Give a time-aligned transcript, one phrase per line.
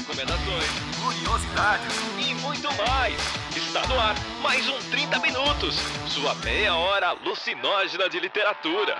[0.00, 0.64] recomendações,
[1.02, 3.14] curiosidades e muito mais.
[3.54, 5.76] Está no ar mais um 30 Minutos,
[6.08, 8.96] sua meia hora alucinógena de literatura.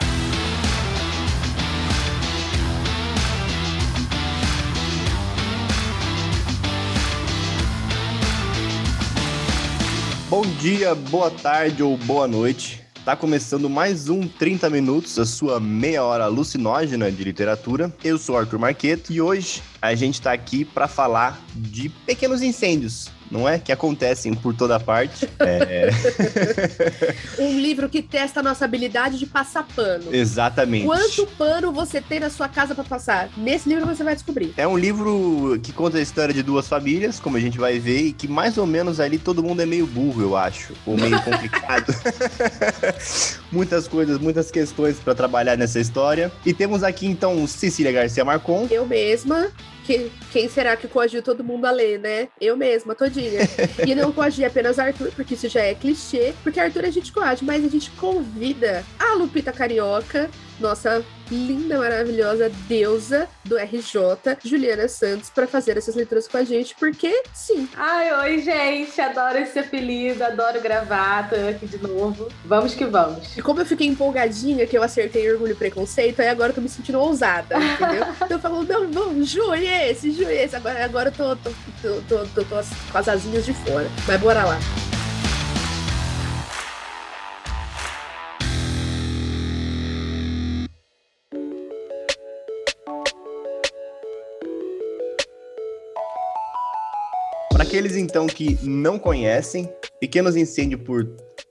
[10.28, 12.89] Bom dia, boa tarde ou boa noite.
[13.10, 17.92] Tá começando mais um 30 Minutos, a sua meia hora alucinógena de literatura.
[18.04, 23.10] Eu sou Arthur Marqueto e hoje a gente tá aqui para falar de pequenos incêndios,
[23.30, 23.58] não é?
[23.58, 25.28] Que acontecem por toda parte.
[25.38, 25.90] É...
[27.38, 30.14] um livro que testa a nossa habilidade de passar pano.
[30.14, 30.84] Exatamente.
[30.84, 33.28] Quanto pano você tem na sua casa para passar?
[33.36, 34.52] Nesse livro você vai descobrir.
[34.56, 38.00] É um livro que conta a história de duas famílias, como a gente vai ver,
[38.00, 41.20] e que mais ou menos ali todo mundo é meio burro, eu acho, ou meio
[41.22, 41.94] complicado.
[43.52, 46.32] muitas coisas, muitas questões para trabalhar nessa história.
[46.44, 48.66] E temos aqui então Cecília Garcia Marcon.
[48.70, 49.50] Eu mesma,
[49.90, 52.28] que, quem será que coagiu todo mundo a ler, né?
[52.40, 53.40] Eu mesma, todinha.
[53.84, 57.44] e não coagi apenas Arthur, porque isso já é clichê, porque Arthur a gente coage,
[57.44, 65.30] mas a gente convida a Lupita Carioca, nossa linda, maravilhosa deusa do RJ, Juliana Santos,
[65.30, 67.68] para fazer essas leituras com a gente, porque sim.
[67.76, 72.28] Ai, oi, gente, adoro esse apelido, adoro gravar, tô aqui de novo.
[72.44, 73.36] Vamos que vamos.
[73.36, 76.60] E como eu fiquei empolgadinha que eu acertei Orgulho e Preconceito, aí agora eu tô
[76.60, 78.06] me sentindo ousada, entendeu?
[78.16, 80.56] então eu falo, não, não, Ju, esse, Ju, esse.
[80.56, 81.50] Agora, agora eu tô, tô,
[81.82, 83.86] tô, tô, tô, tô com as asinhas de fora.
[84.06, 84.58] Mas bora lá.
[97.70, 101.04] Aqueles então que não conhecem, Pequenos Incêndios por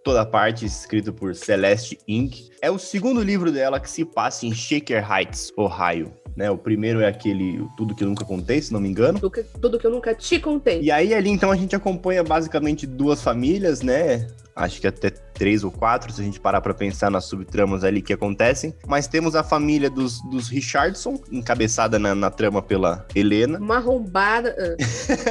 [0.04, 4.54] Toda Parte, escrito por Celeste Inc., é o segundo livro dela que se passa em
[4.54, 6.12] Shaker Heights, Ohio.
[6.36, 9.18] Né, o primeiro é aquele Tudo Que Eu Nunca Contei, se não me engano.
[9.18, 10.82] Tudo que, tudo que Eu Nunca Te Contei.
[10.82, 14.28] E aí ali então a gente acompanha basicamente duas famílias, né?
[14.54, 18.02] Acho que até três ou quatro, se a gente parar para pensar nas subtramas ali
[18.02, 18.76] que acontecem.
[18.86, 23.58] Mas temos a família dos, dos Richardson, encabeçada na, na trama pela Helena.
[23.58, 24.54] Uma arrombada.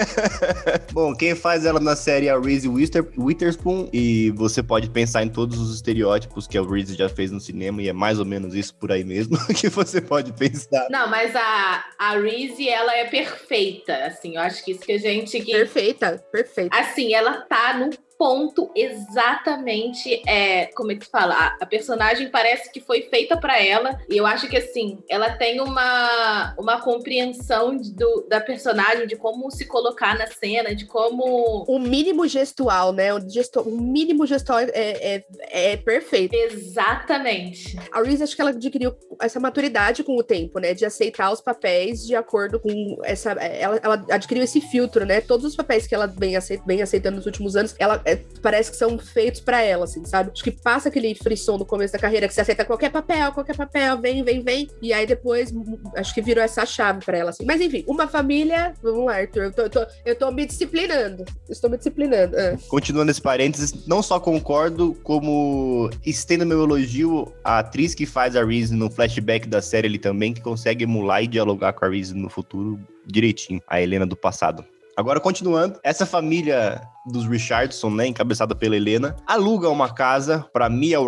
[0.92, 5.28] Bom, quem faz ela na série é a Reese Witherspoon, e você pode pensar em
[5.28, 8.54] todos os estereótipos que a Reese já fez no cinema, e é mais ou menos
[8.54, 10.86] isso por aí mesmo que você pode pensar.
[10.90, 14.98] Não, mas a, a Reese, ela é perfeita, assim, eu acho que isso que a
[14.98, 15.38] gente...
[15.38, 15.52] Que...
[15.52, 16.74] Perfeita, perfeita.
[16.74, 21.56] Assim, ela tá no ponto exatamente é como é que fala?
[21.60, 25.60] A, personagem parece que foi feita para ela e eu acho que assim ela tem
[25.60, 31.78] uma uma compreensão do, da personagem de como se colocar na cena de como o
[31.78, 33.14] mínimo gestual né?
[33.14, 36.34] O, gesto, o mínimo gestual é, é, é perfeito.
[36.34, 37.78] Exatamente.
[37.92, 40.74] A Reese acho que ela adquiriu essa maturidade com o tempo né?
[40.74, 45.20] De aceitar os papéis de acordo com essa ela, ela adquiriu esse filtro né?
[45.20, 48.70] Todos os papéis que ela vem, aceit, vem aceitando nos últimos anos ela é, parece
[48.70, 50.30] que são feitos para ela, assim, sabe?
[50.32, 53.54] Acho que passa aquele frisson no começo da carreira que você aceita qualquer papel, qualquer
[53.54, 54.68] papel, vem, vem, vem.
[54.80, 55.52] E aí depois
[55.94, 57.44] acho que virou essa chave para ela, assim.
[57.44, 58.72] Mas enfim, uma família.
[58.82, 59.42] Vamos lá, Arthur.
[59.42, 61.24] Eu tô, eu tô, eu tô me disciplinando.
[61.50, 62.34] Estou me disciplinando.
[62.36, 62.56] Ah.
[62.68, 68.44] Continuando esse parênteses, não só concordo, como estendo meu elogio à atriz que faz a
[68.44, 72.14] Reese no flashback da série ali também, que consegue emular e dialogar com a Reese
[72.14, 74.64] no futuro direitinho, a Helena do passado.
[74.98, 80.98] Agora, continuando, essa família dos Richardson, né, encabeçada pela Helena, aluga uma casa para Mia,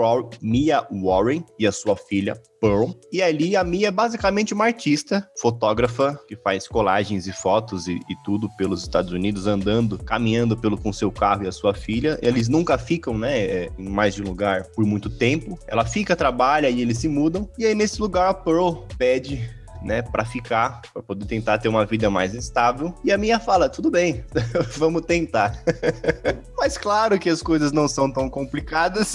[0.40, 2.92] Mia Warren e a sua filha Pearl.
[3.12, 7.94] E ali a Mia é basicamente uma artista, fotógrafa, que faz colagens e fotos e,
[8.08, 12.16] e, tudo pelos Estados Unidos, andando, caminhando pelo com seu carro e a sua filha.
[12.22, 15.58] Eles nunca ficam, né, é, em mais de um lugar por muito tempo.
[15.66, 17.50] Ela fica, trabalha e eles se mudam.
[17.58, 19.50] E aí nesse lugar a Pearl pede
[19.82, 22.94] né, para ficar, para poder tentar ter uma vida mais estável.
[23.04, 24.24] E a minha fala, tudo bem,
[24.76, 25.62] vamos tentar.
[26.58, 29.14] Mas claro que as coisas não são tão complicadas.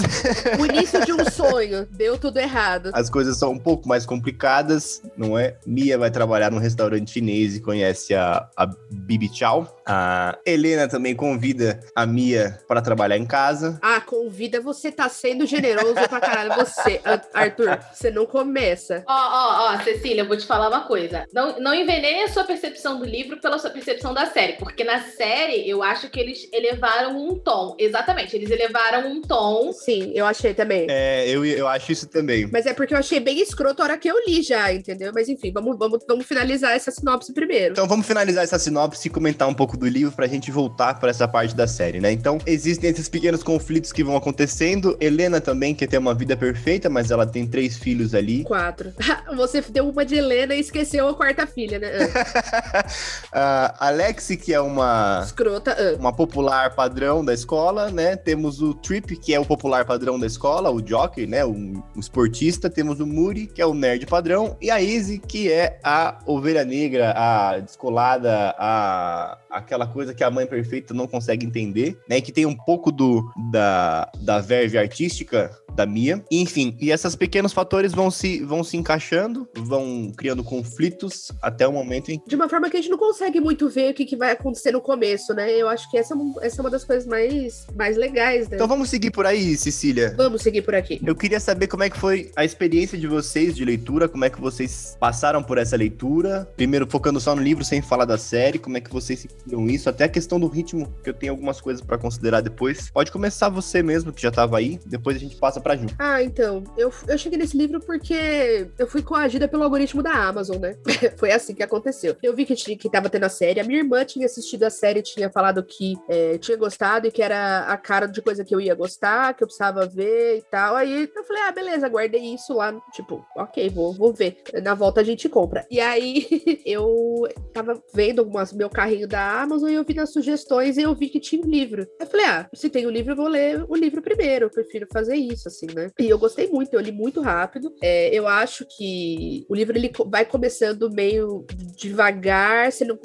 [0.59, 2.89] O início de um sonho, deu tudo errado.
[2.93, 5.57] As coisas são um pouco mais complicadas, não é?
[5.65, 9.74] Mia vai trabalhar num restaurante chinês e conhece a, a Bibi Chow.
[9.85, 13.77] A Helena também convida a Mia para trabalhar em casa.
[13.81, 16.55] Ah, convida, você tá sendo generoso pra caralho.
[16.55, 16.99] Você,
[17.33, 19.03] Arthur, você não começa.
[19.07, 21.25] Ó, ó, ó, Cecília, eu vou te falar uma coisa.
[21.31, 24.53] Não, não envenene a sua percepção do livro pela sua percepção da série.
[24.53, 27.75] Porque na série, eu acho que eles elevaram um tom.
[27.77, 29.71] Exatamente, eles elevaram um tom.
[29.71, 30.87] Sim, eu achei também.
[30.89, 32.49] É, eu, eu acho isso também.
[32.51, 35.11] Mas é porque eu achei bem escroto a hora que eu li já, entendeu?
[35.13, 37.73] Mas enfim, vamos, vamos, vamos finalizar essa sinopse primeiro.
[37.73, 41.09] Então vamos finalizar essa sinopse e comentar um pouco do livro pra gente voltar para
[41.09, 42.11] essa parte da série, né?
[42.11, 44.97] Então, existem esses pequenos conflitos que vão acontecendo.
[44.99, 48.43] Helena também quer ter uma vida perfeita, mas ela tem três filhos ali.
[48.43, 48.93] Quatro.
[49.35, 52.05] Você deu uma de Helena e esqueceu a quarta filha, né?
[52.05, 55.21] uh, Alex, que é uma.
[55.25, 55.75] Escrota.
[55.79, 55.99] Uh.
[55.99, 58.15] Uma popular padrão da escola, né?
[58.15, 61.45] Temos o Trip, que é o popular padrão da escola, o Jockey, né?
[61.45, 62.69] Um, um esportista.
[62.69, 64.57] Temos o Muri, que é o nerd padrão.
[64.61, 70.31] E a Izzy, que é a ovelha negra, a descolada, a aquela coisa que a
[70.31, 72.21] mãe perfeita não consegue entender, né?
[72.21, 76.23] Que tem um pouco do da, da verve artística da Mia.
[76.31, 81.71] Enfim, e esses pequenos fatores vão se, vão se encaixando, vão criando conflitos até o
[81.71, 82.21] momento em.
[82.25, 84.71] De uma forma que a gente não consegue muito ver o que, que vai acontecer
[84.71, 85.51] no começo, né?
[85.51, 88.55] Eu acho que essa, é essa é uma das coisas mais, mais legais, né?
[88.55, 90.13] Então vamos seguir por aí, Cecília.
[90.17, 91.01] Vamos seguir por aqui.
[91.05, 94.29] Eu queria saber como é que foi a experiência de vocês de leitura, como é
[94.29, 96.47] que vocês passaram por essa leitura.
[96.55, 99.89] Primeiro, focando só no livro, sem falar da série, como é que vocês sentiram isso,
[99.89, 102.89] até a questão do ritmo, que eu tenho algumas coisas para considerar depois.
[102.89, 105.87] Pode começar você mesmo, que já tava aí, depois a gente passa pra Ju.
[105.97, 110.57] Ah, então, eu, eu cheguei nesse livro porque eu fui coagida pelo algoritmo da Amazon,
[110.57, 110.75] né?
[111.17, 112.15] Foi assim que aconteceu.
[112.21, 115.01] Eu vi que, que tava tendo a série, a minha irmã tinha assistido a série,
[115.01, 118.61] tinha falado que é, tinha gostado e que era a cara de coisa que eu
[118.61, 120.75] ia gostar, que eu precisava ver e tal.
[120.75, 124.37] Aí eu falei, ah, beleza, guardei isso lá, tipo, ok, vou, vou ver.
[124.61, 125.65] Na volta a gente compra.
[125.71, 126.27] E aí
[126.63, 130.93] eu tava vendo algumas, meu carrinho da Amazon e eu vi nas sugestões e eu
[130.93, 131.87] vi que tinha um livro.
[131.99, 134.45] Eu falei, ah, se tem o um livro, eu vou ler o livro primeiro.
[134.45, 135.89] Eu prefiro fazer isso, assim, né?
[135.99, 137.73] E eu gostei muito, eu li muito rápido.
[137.81, 142.97] É, eu acho que o livro ele vai começando meio devagar, você não,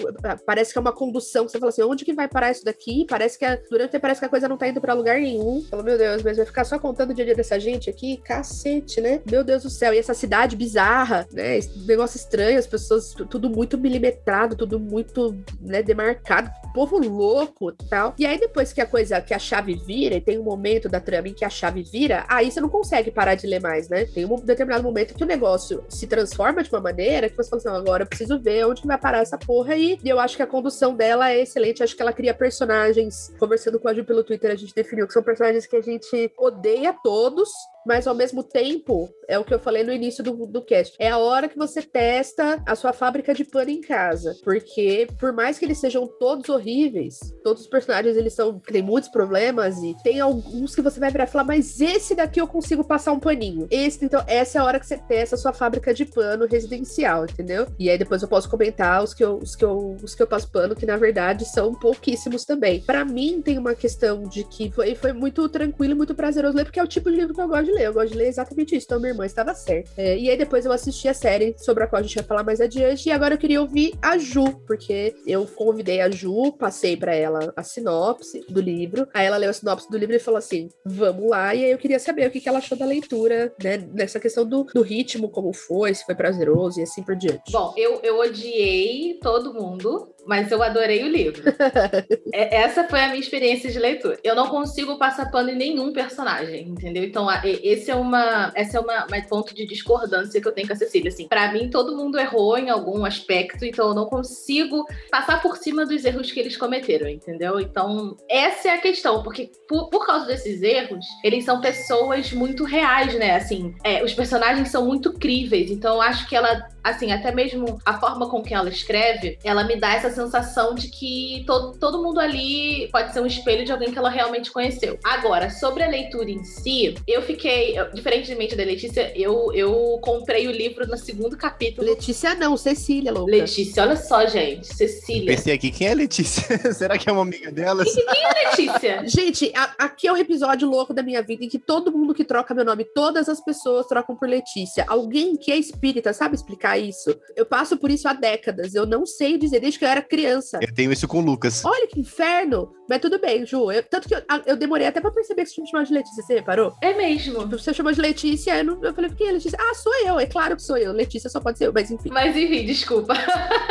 [0.45, 3.07] parece que é uma condução, você fala assim, onde que vai parar isso daqui?
[3.09, 5.63] Parece que a, durante parece que a coisa não tá indo para lugar nenhum.
[5.71, 8.17] Falo, meu Deus, mas vai ficar só contando o dia a dia dessa gente aqui?
[8.19, 9.21] Cacete, né?
[9.31, 9.93] Meu Deus do céu.
[9.93, 11.59] E essa cidade bizarra, né?
[11.59, 17.89] Esse negócio estranho, as pessoas, tudo muito milimetrado, tudo muito, né, demarcado, povo louco e
[17.89, 18.15] tal.
[18.19, 21.01] E aí depois que a coisa, que a chave vira, e tem um momento da
[21.01, 24.05] trama em que a chave vira, você não consegue parar de ler mais, né?
[24.05, 27.61] Tem um determinado momento que o negócio se transforma de uma maneira que você fala
[27.61, 29.99] assim, agora eu preciso ver onde vai parar essa porra aí.
[30.05, 31.83] E eu acho que a condução dela é excelente.
[31.83, 33.35] acho que ela cria personagens.
[33.41, 36.33] Conversando com a Ju pelo Twitter, a gente definiu que são personagens que a gente
[36.39, 37.49] odeia todos,
[37.87, 41.09] mas ao mesmo tempo, é o que eu falei no início do, do cast, é
[41.09, 44.37] a hora que você testa a sua fábrica de pano em casa.
[44.43, 49.11] Porque, por mais que eles sejam todos horríveis, todos os personagens eles são têm muitos
[49.11, 52.85] problemas e tem alguns que você vai virar e falar, mas esse daqui eu consigo
[52.85, 53.67] passar um paninho.
[53.71, 57.25] Esse, então, essa é a hora que você testa a sua fábrica de pano residencial,
[57.25, 57.67] entendeu?
[57.79, 60.27] E aí depois eu posso comentar os que eu, os que eu, os que eu
[60.27, 62.81] passo pano, que na verdade são pouquíssimos também.
[62.81, 66.65] Para mim, tem uma questão de que foi, foi muito tranquilo e muito prazeroso ler,
[66.65, 67.87] porque é o tipo de livro que eu gosto de ler.
[67.87, 68.87] Eu gosto de ler exatamente isso.
[68.87, 69.91] Então, minha irmã estava certa.
[69.97, 72.45] É, e aí depois eu assisti a série sobre a qual a gente vai falar
[72.45, 73.09] mais adiante.
[73.09, 77.53] E agora eu queria ouvir a Ju, porque eu convidei a Ju, passei para ela
[77.57, 79.07] a sinopse do livro.
[79.15, 81.55] Aí ela leu a sinopse do livro e falou assim: vamos lá.
[81.55, 83.79] E aí eu queria saber o que, que ela achou da leitura, né?
[83.93, 87.51] Nessa questão do, do ritmo, como foi, se foi prazeroso e assim por diante.
[87.51, 91.43] Bom, eu, eu odiei todo mundo mas eu adorei o livro.
[92.33, 94.19] é, essa foi a minha experiência de leitura.
[94.23, 97.05] Eu não consigo passar pano em nenhum personagem, entendeu?
[97.05, 100.73] Então, esse é uma, esse é uma, uma ponto de discordância que eu tenho com
[100.73, 101.09] a Cecília.
[101.09, 105.57] Assim, para mim, todo mundo errou em algum aspecto, então eu não consigo passar por
[105.57, 107.61] cima dos erros que eles cometeram, entendeu?
[107.61, 112.65] Então, essa é a questão, porque por, por causa desses erros, eles são pessoas muito
[112.65, 113.37] reais, né?
[113.37, 117.79] Assim, é, os personagens são muito críveis, então eu acho que ela, assim, até mesmo
[117.85, 122.03] a forma com que ela escreve, ela me dá essa sensação de que todo, todo
[122.03, 124.99] mundo ali pode ser um espelho de alguém que ela realmente conheceu.
[125.05, 130.51] Agora, sobre a leitura em si, eu fiquei, diferentemente da Letícia, eu, eu comprei o
[130.51, 131.87] livro no segundo capítulo.
[131.87, 133.31] Letícia não, Cecília, louca.
[133.31, 135.37] Letícia, olha só, gente, Cecília.
[135.37, 136.59] Pensei aqui, quem é Letícia?
[136.73, 137.85] Será que é uma amiga dela?
[137.85, 139.03] Quem, quem é Letícia?
[139.09, 142.25] gente, a, aqui é um episódio louco da minha vida em que todo mundo que
[142.25, 144.85] troca meu nome, todas as pessoas trocam por Letícia.
[144.89, 147.15] Alguém que é espírita sabe explicar isso?
[147.37, 150.59] Eu passo por isso há décadas, eu não sei dizer, desde que eu era criança.
[150.61, 151.65] Eu tenho isso com o Lucas.
[151.65, 152.73] Olha que inferno!
[152.89, 153.71] Mas tudo bem, Ju.
[153.71, 156.23] Eu, tanto que eu, eu, demorei até pra perceber que você me chamava de Letícia,
[156.25, 156.75] você reparou?
[156.83, 157.47] É mesmo.
[157.47, 159.57] Você chamou de Letícia, eu, não, eu falei, quem é Letícia?
[159.61, 160.93] Ah, sou eu, é claro que sou eu.
[160.93, 162.11] Letícia só pode ser eu, mas enfim.
[162.11, 163.15] Mas enfim, desculpa.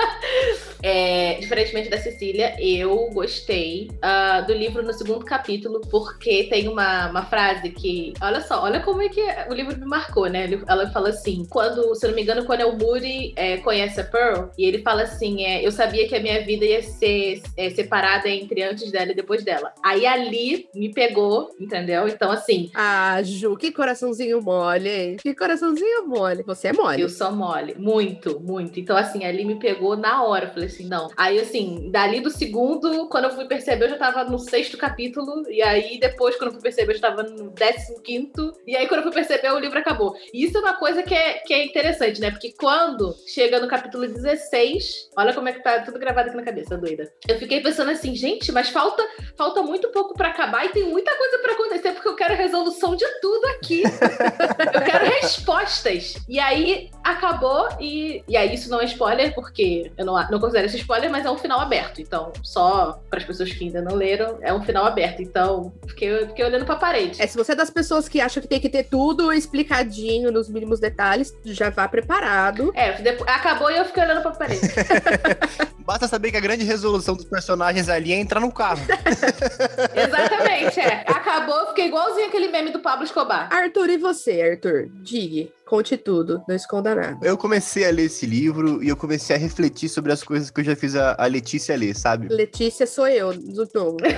[0.81, 7.09] é, diferentemente da Cecília, eu gostei uh, do livro no segundo capítulo, porque tem uma,
[7.09, 10.49] uma frase que, olha só, olha como é que o livro me marcou, né?
[10.67, 14.01] Ela fala assim: quando, se eu não me engano, quando é o Moody é, conhece
[14.01, 17.41] a Pearl, e ele fala assim: é, eu sabia que a minha vida ia ser
[17.57, 19.73] é, separada entre antes dela e depois dela.
[19.83, 22.07] Aí ali me pegou, entendeu?
[22.07, 22.69] Então, assim.
[22.73, 25.17] Ah, Ju, que coraçãozinho mole, hein?
[25.21, 26.43] Que coraçãozinho mole.
[26.43, 27.01] Você é mole.
[27.01, 27.75] Eu sou mole.
[27.77, 28.79] Muito, muito.
[28.79, 30.45] Então, assim, ali me pegou na hora.
[30.45, 31.09] Eu falei assim, não.
[31.29, 35.43] Aí, assim, dali do segundo, quando eu fui perceber, eu já tava no sexto capítulo,
[35.47, 38.87] e aí depois, quando eu fui perceber, eu já tava no décimo quinto, e aí
[38.87, 40.15] quando eu fui perceber, o livro acabou.
[40.33, 42.31] E isso é uma coisa que é, que é interessante, né?
[42.31, 46.43] Porque quando chega no capítulo 16, olha como é que tá tudo gravado aqui na
[46.43, 47.13] cabeça, doida.
[47.27, 49.07] Eu fiquei pensando assim, gente, mas falta,
[49.37, 52.95] falta muito pouco para acabar e tem muita coisa para acontecer, porque eu quero resolução
[52.95, 53.83] de tudo aqui.
[54.73, 56.15] eu quero respostas.
[56.27, 60.65] E aí acabou, e, e aí isso não é spoiler, porque eu não, não considero
[60.65, 62.01] esse spoiler, mas é um final aberto.
[62.01, 65.21] Então, só para as pessoas que ainda não leram, é um final aberto.
[65.21, 67.21] Então, fiquei, fiquei olhando pra parede.
[67.21, 70.49] É, se você é das pessoas que acham que tem que ter tudo explicadinho nos
[70.49, 72.71] mínimos detalhes, já vá preparado.
[72.75, 74.61] É, depois, acabou e eu fiquei olhando pra parede.
[75.79, 78.79] Basta saber que a grande resolução dos personagens ali é entrar no carro.
[79.95, 81.03] Exatamente, é.
[81.07, 83.51] Acabou, fiquei igualzinho aquele meme do Pablo Escobar.
[83.51, 84.89] Arthur, e você, Arthur?
[85.01, 85.49] Diga.
[85.69, 87.19] Conte tudo, não esconda nada.
[87.21, 90.61] Eu comecei a ler esse livro e eu comecei a refletir sobre as coisas que
[90.61, 92.27] eu já fiz a, a Letícia ler, sabe?
[92.27, 93.95] Letícia sou eu, do tom.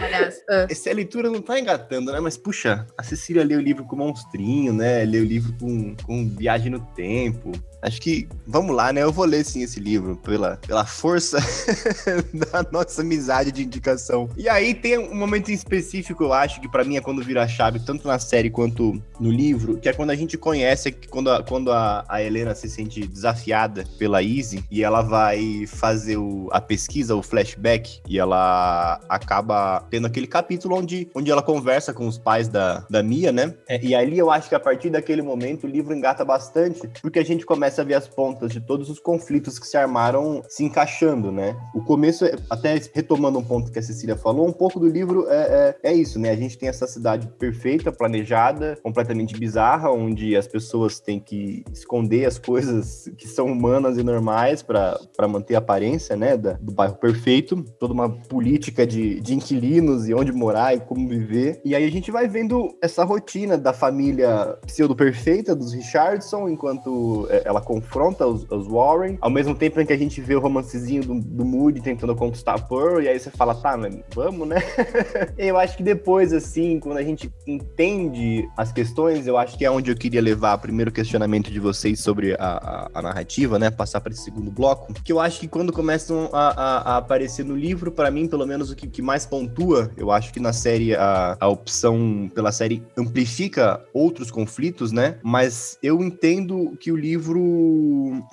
[0.00, 0.68] Aliás, ah.
[0.70, 2.20] Essa leitura não tá engatando, né?
[2.20, 5.04] Mas, puxa, a Cecília leu o livro com monstrinho, né?
[5.04, 7.50] Leu o livro com, com viagem no tempo.
[7.82, 9.02] Acho que, vamos lá, né?
[9.02, 11.38] Eu vou ler sim esse livro, pela, pela força
[12.32, 14.28] da nossa amizade de indicação.
[14.36, 17.42] E aí tem um momento em específico, eu acho, que para mim é quando vira
[17.42, 21.30] a chave, tanto na série quanto no livro, que é quando a gente conhece, quando
[21.30, 26.48] a, quando a, a Helena se sente desafiada pela Izzy e ela vai fazer o,
[26.52, 32.06] a pesquisa, o flashback, e ela acaba tendo aquele capítulo onde, onde ela conversa com
[32.06, 33.54] os pais da, da Mia, né?
[33.68, 37.18] É, e ali eu acho que a partir daquele momento o livro engata bastante, porque
[37.18, 40.42] a gente começa começa a ver as pontas de todos os conflitos que se armaram
[40.46, 41.56] se encaixando, né?
[41.74, 45.76] O começo, até retomando um ponto que a Cecília falou, um pouco do livro é,
[45.82, 46.30] é, é isso, né?
[46.30, 52.26] A gente tem essa cidade perfeita, planejada, completamente bizarra, onde as pessoas têm que esconder
[52.26, 54.98] as coisas que são humanas e normais para
[55.28, 56.36] manter a aparência, né?
[56.36, 61.08] Da, do bairro perfeito, toda uma política de, de inquilinos e onde morar e como
[61.08, 61.60] viver.
[61.64, 67.42] E aí a gente vai vendo essa rotina da família pseudo-perfeita dos Richardson, enquanto é,
[67.46, 71.02] ela confronta os, os, Warren, ao mesmo tempo em que a gente vê o romancezinho
[71.02, 74.56] do, do Moody tentando conquistar a Pearl, e aí você fala, tá, mas vamos, né?
[75.36, 79.70] eu acho que depois, assim, quando a gente entende as questões, eu acho que é
[79.70, 83.70] onde eu queria levar o primeiro questionamento de vocês sobre a, a, a narrativa, né?
[83.70, 87.56] Passar para esse segundo bloco, que eu acho que quando começam a, a aparecer no
[87.56, 90.94] livro, para mim, pelo menos o que, que, mais pontua, eu acho que na série
[90.94, 95.16] a, a opção pela série amplifica outros conflitos, né?
[95.22, 97.42] Mas eu entendo que o livro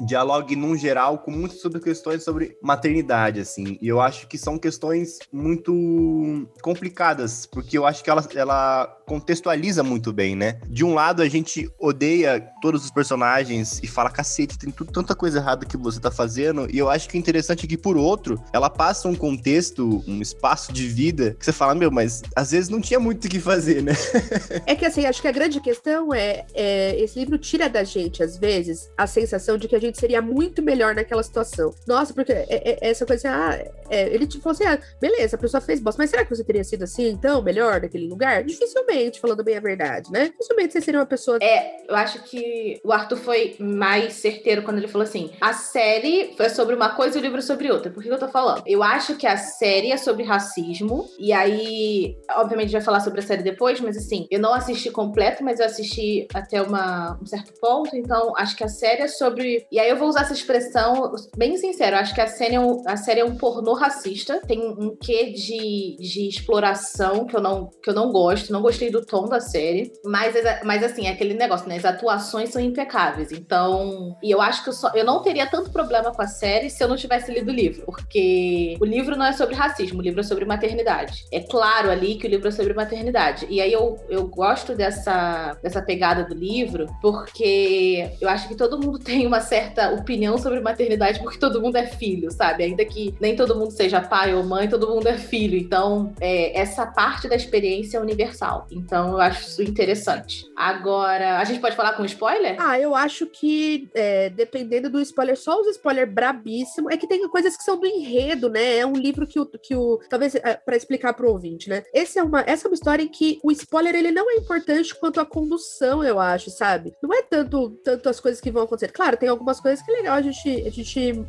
[0.06, 3.78] dialogue num geral com muito sobre questões sobre maternidade, assim.
[3.82, 9.84] E eu acho que são questões muito complicadas, porque eu acho que ela, ela contextualiza
[9.84, 10.60] muito bem, né?
[10.68, 15.16] De um lado, a gente odeia todos os personagens e fala, cacete, tem tudo, tanta
[15.16, 16.68] coisa errada que você tá fazendo.
[16.72, 20.22] E eu acho que o interessante é que, por outro, ela passa um contexto, um
[20.22, 23.40] espaço de vida que você fala, meu, mas às vezes não tinha muito o que
[23.40, 23.94] fazer, né?
[24.66, 28.22] é que assim, acho que a grande questão é, é esse livro tira da gente,
[28.22, 31.74] às vezes, a sensação de que a gente seria muito melhor naquela situação.
[31.86, 34.80] Nossa, porque é, é, é essa coisa assim, ah, é, ele tipo falou assim, ah,
[35.02, 38.08] beleza, a pessoa fez bosta, mas será que você teria sido assim, então, melhor naquele
[38.08, 38.44] lugar?
[38.44, 40.30] Dificilmente, falando bem a verdade, né?
[40.30, 41.38] Dificilmente você seria uma pessoa...
[41.42, 46.34] É, eu acho que o Arthur foi mais certeiro quando ele falou assim, a série
[46.38, 47.92] foi sobre uma coisa e o livro sobre outra.
[47.92, 48.64] Por que eu tô falando?
[48.66, 53.24] Eu acho que a série é sobre racismo, e aí, obviamente, vai falar sobre a
[53.24, 57.54] série depois, mas assim, eu não assisti completo, mas eu assisti até uma, um certo
[57.60, 59.68] ponto, então acho que a série série é sobre.
[59.72, 61.96] E aí eu vou usar essa expressão bem sincero.
[61.96, 64.42] Acho que a série é um, a série é um pornô racista.
[64.48, 68.52] Tem um quê de, de exploração que eu, não, que eu não gosto.
[68.52, 69.92] Não gostei do tom da série.
[70.04, 71.78] Mas, mas assim, é aquele negócio, né?
[71.78, 73.32] As atuações são impecáveis.
[73.32, 74.18] Então.
[74.24, 76.84] E eu acho que eu, só, eu não teria tanto problema com a série se
[76.84, 77.84] eu não tivesse lido o livro.
[77.86, 81.26] Porque o livro não é sobre racismo, o livro é sobre maternidade.
[81.32, 83.46] É claro ali que o livro é sobre maternidade.
[83.50, 88.79] E aí eu, eu gosto dessa, dessa pegada do livro, porque eu acho que todo
[88.80, 92.64] mundo tem uma certa opinião sobre maternidade porque todo mundo é filho, sabe?
[92.64, 95.58] Ainda que nem todo mundo seja pai ou mãe, todo mundo é filho.
[95.58, 98.68] Então, é, essa parte da experiência é universal.
[98.72, 100.46] Então, eu acho isso interessante.
[100.56, 102.56] Agora, a gente pode falar com spoiler?
[102.60, 107.28] Ah, eu acho que é, dependendo do spoiler, só os spoiler brabíssimo, é que tem
[107.30, 108.78] coisas que são do enredo, né?
[108.78, 109.46] É um livro que o.
[109.46, 111.84] Que o talvez é, para explicar pro ouvinte, né?
[111.94, 114.96] Esse é uma, essa é uma história em que o spoiler ele não é importante
[114.96, 116.94] quanto a condução, eu acho, sabe?
[117.02, 118.92] Não é tanto, tanto as coisas que vão acontecer.
[118.92, 121.26] Claro, tem algumas coisas que é legal a gente, a gente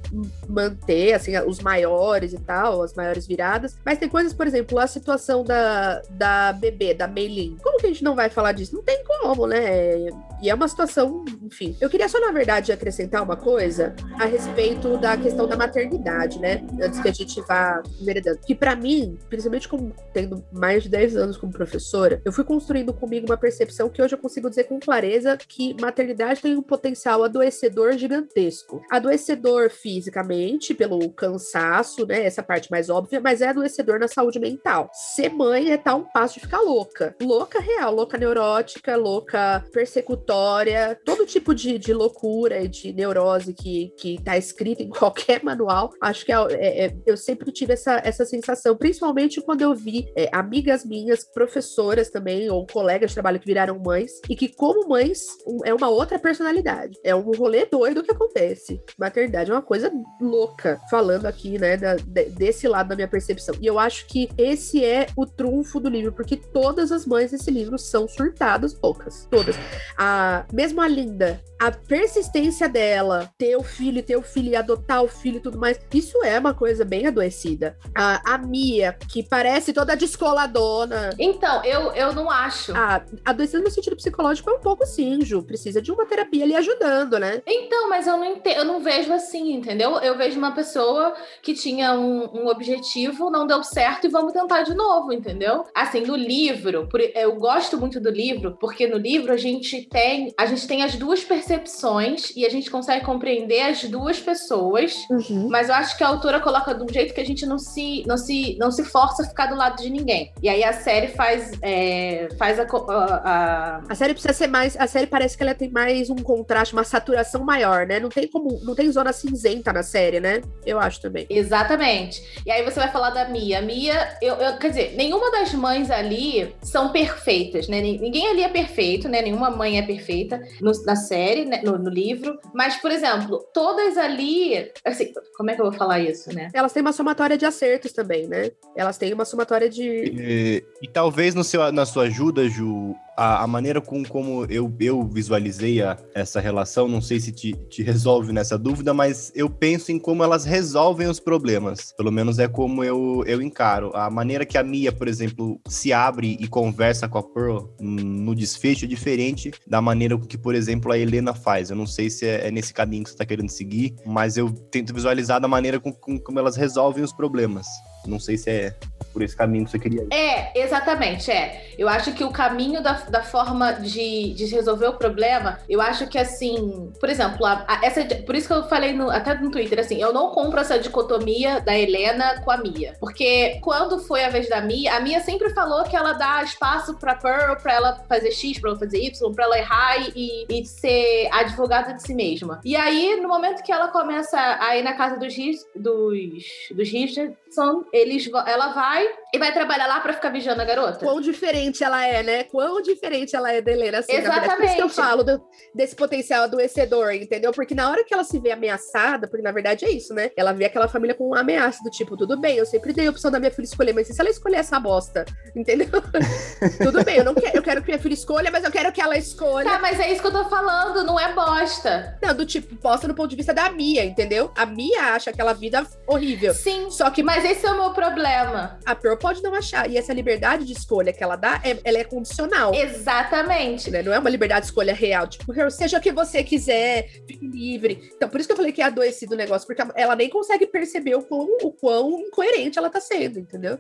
[0.49, 3.77] manter, assim, os maiores e tal, as maiores viradas.
[3.85, 7.57] Mas tem coisas, por exemplo, a situação da, da bebê, da Meilin.
[7.63, 8.75] Como que a gente não vai falar disso?
[8.75, 10.09] Não tem como, né?
[10.43, 11.77] e é uma situação, enfim.
[11.81, 16.65] Eu queria só, na verdade, acrescentar uma coisa a respeito da questão da maternidade, né?
[16.83, 18.39] Antes que a gente vá enveredando.
[18.39, 22.93] Que para mim, principalmente como tendo mais de 10 anos como professora, eu fui construindo
[22.93, 27.23] comigo uma percepção que hoje eu consigo dizer com clareza que maternidade tem um potencial
[27.31, 28.83] adoecedor gigantesco.
[28.91, 32.25] Adoecedor fisicamente, pelo cansaço, né?
[32.25, 34.91] Essa parte mais óbvia, mas é adoecedor na saúde mental.
[34.93, 37.15] Ser mãe é tal um passo de ficar louca.
[37.23, 43.93] Louca real, louca neurótica, louca persecutória, todo tipo de, de loucura e de neurose que,
[43.97, 45.93] que tá escrito em qualquer manual.
[46.01, 50.11] Acho que é, é, é, eu sempre tive essa, essa sensação, principalmente quando eu vi
[50.17, 54.89] é, amigas minhas, professoras também, ou colegas de trabalho que viraram mães, e que, como
[54.89, 55.27] mães,
[55.65, 56.99] é uma outra personalidade.
[57.05, 58.83] É um rolê doido que acontece.
[58.99, 63.55] Maternidade é uma coisa louca, falando aqui, né, da, de, desse lado da minha percepção.
[63.61, 67.51] E eu acho que esse é o trunfo do livro, porque todas as mães desse
[67.51, 69.27] livro são surtadas loucas.
[69.31, 69.57] Todas.
[69.97, 75.03] A, mesmo a Linda, a persistência dela, ter o filho, ter o filho e adotar
[75.03, 77.77] o filho e tudo mais, isso é uma coisa bem adoecida.
[77.95, 81.11] A, a Mia, que parece toda descoladona.
[81.19, 82.73] Então, eu, eu não acho.
[82.75, 85.43] Ah, adoecida no sentido psicológico é um pouco sim, Ju.
[85.43, 87.43] Precisa de uma terapia ali ajudando, né?
[87.47, 89.99] Então, mas eu não entendo, eu não vejo assim, entendeu?
[89.99, 94.63] Eu vejo uma pessoa que tinha um, um objetivo, não deu certo e vamos tentar
[94.63, 95.65] de novo, entendeu?
[95.75, 100.47] Assim, no livro, eu gosto muito do livro, porque no livro a gente tem, a
[100.47, 105.49] gente tem as duas percepções e a gente consegue compreender as duas pessoas, uhum.
[105.49, 108.05] mas eu acho que a autora coloca de um jeito que a gente não se,
[108.07, 110.33] não se, não se força a ficar do lado de ninguém.
[110.43, 113.95] E aí a série faz, é, faz a, a, a...
[113.95, 117.43] série precisa ser mais, a série parece que ela tem mais um contraste, uma saturação
[117.43, 117.99] maior, né?
[117.99, 120.43] Não tem como, não tem zona cinzenta na série, né?
[120.65, 121.27] Eu acho também.
[121.29, 122.23] Exatamente.
[122.45, 123.59] E aí você vai falar da Mia.
[123.59, 127.81] A Mia, eu, eu, quer dizer, nenhuma das mães ali são perfeitas, né?
[127.81, 129.23] Ninguém ali é perfeito, né?
[129.23, 131.61] Nenhuma mãe é perfeita no, na série, né?
[131.65, 132.39] no, no, livro.
[132.55, 134.71] Mas, por exemplo, todas ali.
[134.85, 136.49] Assim, como é que eu vou falar isso, né?
[136.53, 138.51] Elas têm uma somatória de acertos também, né?
[138.77, 139.83] Elas têm uma somatória de.
[139.83, 144.75] E, e talvez no seu, na sua ajuda, Ju, a, a, maneira com como eu,
[144.81, 149.51] eu visualizei a, essa relação, não sei se te, te resolve nessa dúvida, mas eu
[149.51, 151.93] penso em como elas resolvem os problemas.
[151.99, 153.95] Pelo menos é como eu, eu encaro.
[153.95, 158.35] A maneira que a Mia, por exemplo, se abre e conversa com a Pearl no
[158.35, 161.69] desfecho é diferente da maneira que, por exemplo, a Helena faz.
[161.69, 164.51] Eu não sei se é, é nesse caminho que você está querendo seguir, mas eu
[164.51, 167.67] tento visualizar da maneira com, com, como elas resolvem os problemas.
[168.07, 168.77] Não sei se é
[169.13, 170.13] por esse caminho que você queria ir.
[170.13, 171.75] É, exatamente, é.
[171.79, 176.07] Eu acho que o caminho da, da forma de, de resolver o problema, eu acho
[176.07, 179.51] que assim, por exemplo, a, a, essa, por isso que eu falei no, até no
[179.51, 182.97] Twitter, assim, eu não compro essa dicotomia da Helena com a Mia.
[183.01, 186.97] Porque quando foi a vez da Mia, a Mia sempre falou que ela dá espaço
[186.97, 190.65] pra Pearl, pra ela fazer X, pra ela fazer Y, pra ela errar e, e
[190.65, 192.61] ser advogada de si mesma.
[192.65, 195.35] E aí, no momento que ela começa a ir na casa dos,
[195.75, 201.05] dos, dos Richardson, eles, ela vai e vai trabalhar lá pra ficar vigiando a garota.
[201.05, 202.45] Quão diferente ela é, né?
[202.45, 204.57] Quão diferente ela é da Helena, assim, Exatamente.
[204.57, 205.43] Por isso que eu falo do,
[205.75, 207.53] desse potencial adoecedor, entendeu?
[207.53, 210.31] Porque na hora que ela se vê ameaçada, porque na verdade é isso, né?
[210.37, 213.11] Ela vê aquela família com uma ameaça do tipo, tudo bem, eu sempre dei a
[213.11, 215.89] opção da minha filha escolher, mas se ela escolher essa bosta, entendeu?
[216.83, 219.01] tudo bem, eu não quero, eu quero que minha filha escolha, mas eu quero que
[219.01, 219.69] ela escolha.
[219.69, 222.19] Tá, mas é isso que eu tô falando, não é bosta.
[222.23, 224.51] Não, do tipo, bosta no ponto de vista da Mia, entendeu?
[224.57, 226.55] A Mia acha aquela vida horrível.
[226.55, 226.91] Sim.
[226.91, 227.23] Só que.
[227.23, 228.79] Mas esse é o meu problema.
[228.91, 229.89] A Pearl pode não achar.
[229.91, 232.75] E essa liberdade de escolha que ela dá, é, ela é condicional.
[232.75, 233.91] Exatamente.
[233.91, 234.03] Né?
[234.03, 235.29] Não é uma liberdade de escolha real.
[235.29, 238.11] Tipo, seja o que você quiser, fique livre.
[238.15, 240.67] Então, por isso que eu falei que é adoecido o negócio, porque ela nem consegue
[240.67, 243.79] perceber o quão, o quão incoerente ela tá sendo, entendeu?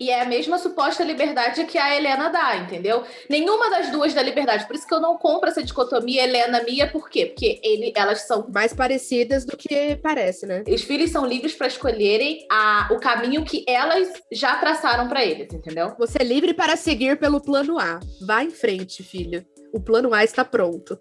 [0.00, 3.04] E é a mesma suposta liberdade que a Helena dá, entendeu?
[3.28, 4.66] Nenhuma das duas dá liberdade.
[4.66, 7.26] Por isso que eu não compro essa dicotomia Helena-Mia, por quê?
[7.26, 8.46] Porque ele, elas são.
[8.52, 10.64] Mais parecidas do que parece, né?
[10.66, 15.52] Os filhos são livres para escolherem a, o caminho que elas já traçaram para eles,
[15.52, 15.94] entendeu?
[15.98, 18.00] Você é livre para seguir pelo plano A.
[18.20, 20.98] Vá em frente, filho o plano A está pronto.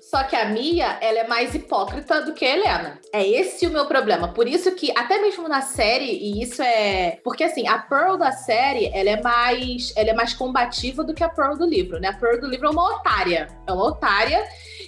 [0.00, 3.00] Só que a Mia, ela é mais hipócrita do que a Helena.
[3.12, 4.32] É esse o meu problema.
[4.32, 7.18] Por isso que, até mesmo na série, e isso é.
[7.22, 9.92] Porque assim, a Pearl da série, ela é mais.
[9.96, 12.08] Ela é mais combativa do que a Pearl do livro, né?
[12.08, 13.48] A Pearl do livro é uma otária.
[13.66, 14.44] É uma otária.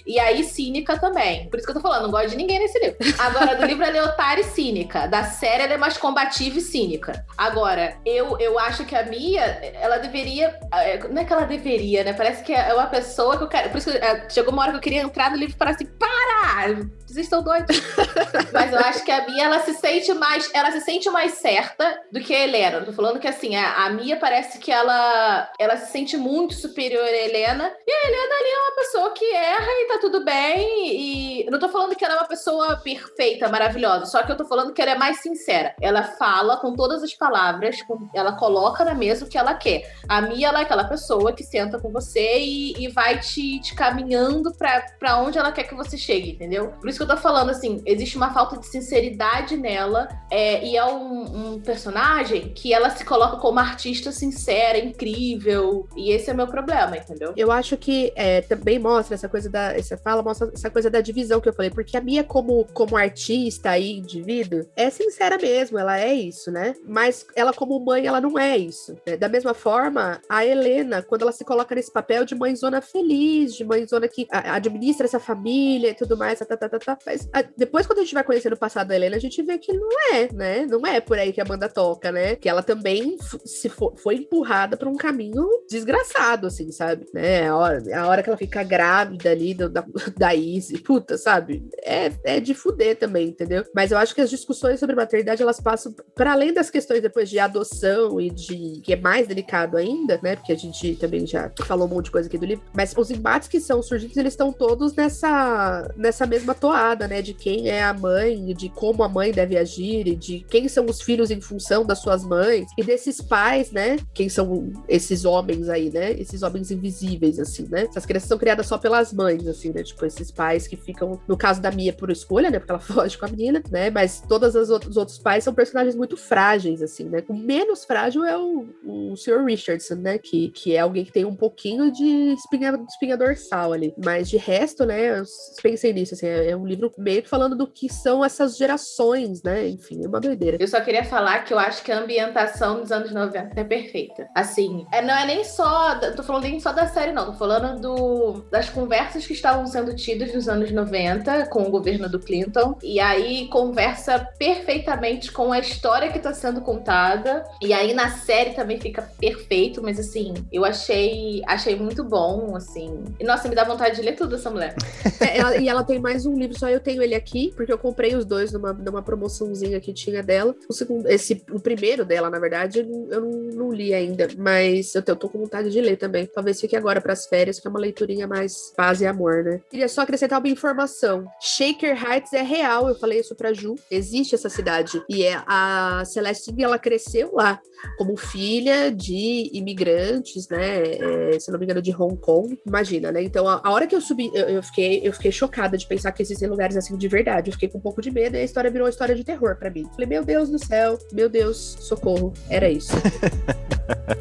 [0.07, 1.47] E aí, cínica também.
[1.49, 2.97] Por isso que eu tô falando, não gosto de ninguém nesse livro.
[3.19, 5.07] Agora, do livro ela é otária e cínica.
[5.07, 7.25] Da série ela é mais combativa e cínica.
[7.37, 10.57] Agora, eu, eu acho que a Mia, ela deveria.
[10.73, 12.13] É, não é que ela deveria, né?
[12.13, 13.69] Parece que é uma pessoa pessoa que eu quero.
[13.69, 15.71] Por isso que é, chegou uma hora que eu queria entrar no livro e falar
[15.71, 16.98] assim: para!
[17.09, 17.75] Vocês estão doidos.
[18.53, 21.99] Mas eu acho que a Mia, ela se sente mais, ela se sente mais certa
[22.11, 22.77] do que a Helena.
[22.77, 26.53] Eu tô falando que assim, a, a Mia parece que ela, ela se sente muito
[26.53, 27.73] superior à Helena.
[27.87, 30.99] E a Helena ali é uma pessoa que erra e tá tudo bem.
[31.01, 34.05] E eu não tô falando que ela é uma pessoa perfeita, maravilhosa.
[34.05, 35.73] Só que eu tô falando que ela é mais sincera.
[35.81, 37.77] Ela fala com todas as palavras,
[38.13, 39.95] ela coloca na mesa o que ela quer.
[40.07, 43.73] A Mia, ela é aquela pessoa que senta com você e, e vai te, te
[43.73, 46.71] caminhando para onde ela quer que você chegue, entendeu?
[46.79, 50.75] Por isso que eu tô falando, assim, existe uma falta de sinceridade nela é, e
[50.75, 56.33] é um, um, personagem que ela se coloca como artista sincera, incrível, e esse é
[56.33, 57.33] o meu problema, entendeu?
[57.37, 60.99] Eu acho que é, também mostra essa coisa da, essa fala mostra essa coisa da
[60.99, 65.77] divisão que eu falei, porque a Mia como, como artista e indivíduo é sincera mesmo,
[65.77, 66.75] ela é isso, né?
[66.85, 68.95] Mas ela como mãe, ela não é isso.
[69.07, 69.15] Né?
[69.15, 73.63] Da mesma forma, a Helena, quando ela se coloca nesse papel de mãezona feliz, de
[73.63, 76.97] mãezona que administra essa família e tudo mais, tá, tá, tá, tá, tá.
[77.05, 79.57] Mas a, depois, quando a gente vai conhecendo o passado da Helena, a gente vê
[79.57, 80.65] que não é, né?
[80.65, 82.35] Não é por aí que a Amanda toca, né?
[82.35, 87.05] Que ela também se foi empurrada para um caminho desgraçado, assim, sabe?
[87.13, 87.47] Né?
[87.47, 89.83] A hora, a hora que ela fica grávida ali do, da,
[90.17, 91.67] da Izzy, puta, sabe?
[91.83, 93.65] É, é de fuder também, entendeu?
[93.73, 97.29] Mas eu acho que as discussões sobre maternidade, elas passam para além das questões depois
[97.29, 100.35] de adoção e de que é mais delicado ainda, né?
[100.35, 103.11] Porque a gente também já falou um monte de coisa aqui do livro, mas os
[103.11, 107.21] embates que são surgidos, eles estão todos nessa nessa mesma toada, né?
[107.21, 110.85] De quem é a mãe, de como a mãe deve agir, e de quem são
[110.85, 113.97] os filhos em função das suas mães, e desses pais, né?
[114.13, 116.11] Quem são esses homens aí, né?
[116.13, 117.83] Esses homens invisíveis, assim, né?
[117.83, 119.83] Essas crianças são criadas só pelas mães, assim, né?
[119.83, 122.59] Tipo, esses pais que ficam, no caso da Mia, por escolha, né?
[122.59, 123.89] Porque ela foge com a menina, né?
[123.89, 127.23] Mas todos os outros pais são personagens muito frágeis, assim, né?
[127.27, 129.43] O menos frágil é o, o Sr.
[129.45, 130.17] Richardson, né?
[130.17, 133.93] Que, que é alguém que tem um pouquinho de espinha, espinha dorsal ali.
[134.03, 135.21] Mas de resto, né?
[135.61, 139.43] Pensei nisso, assim, é, é um livro meio que falando do que são essas gerações,
[139.43, 139.67] né?
[139.67, 140.57] Enfim, é uma doideira.
[140.59, 144.27] Eu só queria falar que eu acho que a ambientação dos anos 90 é perfeita.
[144.35, 145.95] Assim, é, não é nem só.
[146.15, 147.27] Tô falando nem só da série, não.
[147.27, 152.09] Tô falando do, das conversas que estavam sendo tidas nos anos 90 com o governo
[152.09, 152.77] do Clinton.
[152.83, 157.43] E aí conversa perfeitamente com a história que tá sendo contada.
[157.61, 163.03] E aí na série também fica perfeito, mas assim, eu achei, achei muito bom, assim.
[163.19, 164.75] E nossa, me dá vontade de ler tudo essa mulher.
[165.19, 167.77] é, ela, e ela tem mais um livro, só eu tenho ele aqui, porque eu
[167.77, 170.53] comprei os dois numa, numa promoçãozinha que tinha dela.
[170.67, 175.03] O segundo, esse, o primeiro dela, na verdade, eu não, não li ainda, mas eu,
[175.07, 176.25] eu tô com vontade de ler também.
[176.25, 179.61] Talvez fique agora para as férias, que é uma leiturinha mais paz e amor, né?
[179.69, 181.25] Queria só acrescentar uma informação.
[181.39, 183.75] Shaker Heights é real, eu falei isso pra Ju.
[183.89, 185.01] Existe essa cidade.
[185.09, 187.61] E é a Celestine, ela cresceu lá
[187.97, 190.81] como filha de imigrantes, né?
[190.83, 192.59] É, se não me engano, de Hong Kong.
[192.65, 193.23] Imagina, né?
[193.23, 196.11] Então, a, a hora que eu subi, eu, eu, fiquei, eu fiquei chocada de pensar
[196.11, 197.49] que existem lugares assim de verdade.
[197.49, 199.55] Eu fiquei com um pouco de medo e a história virou uma história de terror
[199.55, 199.87] para mim.
[199.91, 202.33] Falei, meu Deus do céu, meu Deus, socorro.
[202.49, 202.93] Era isso.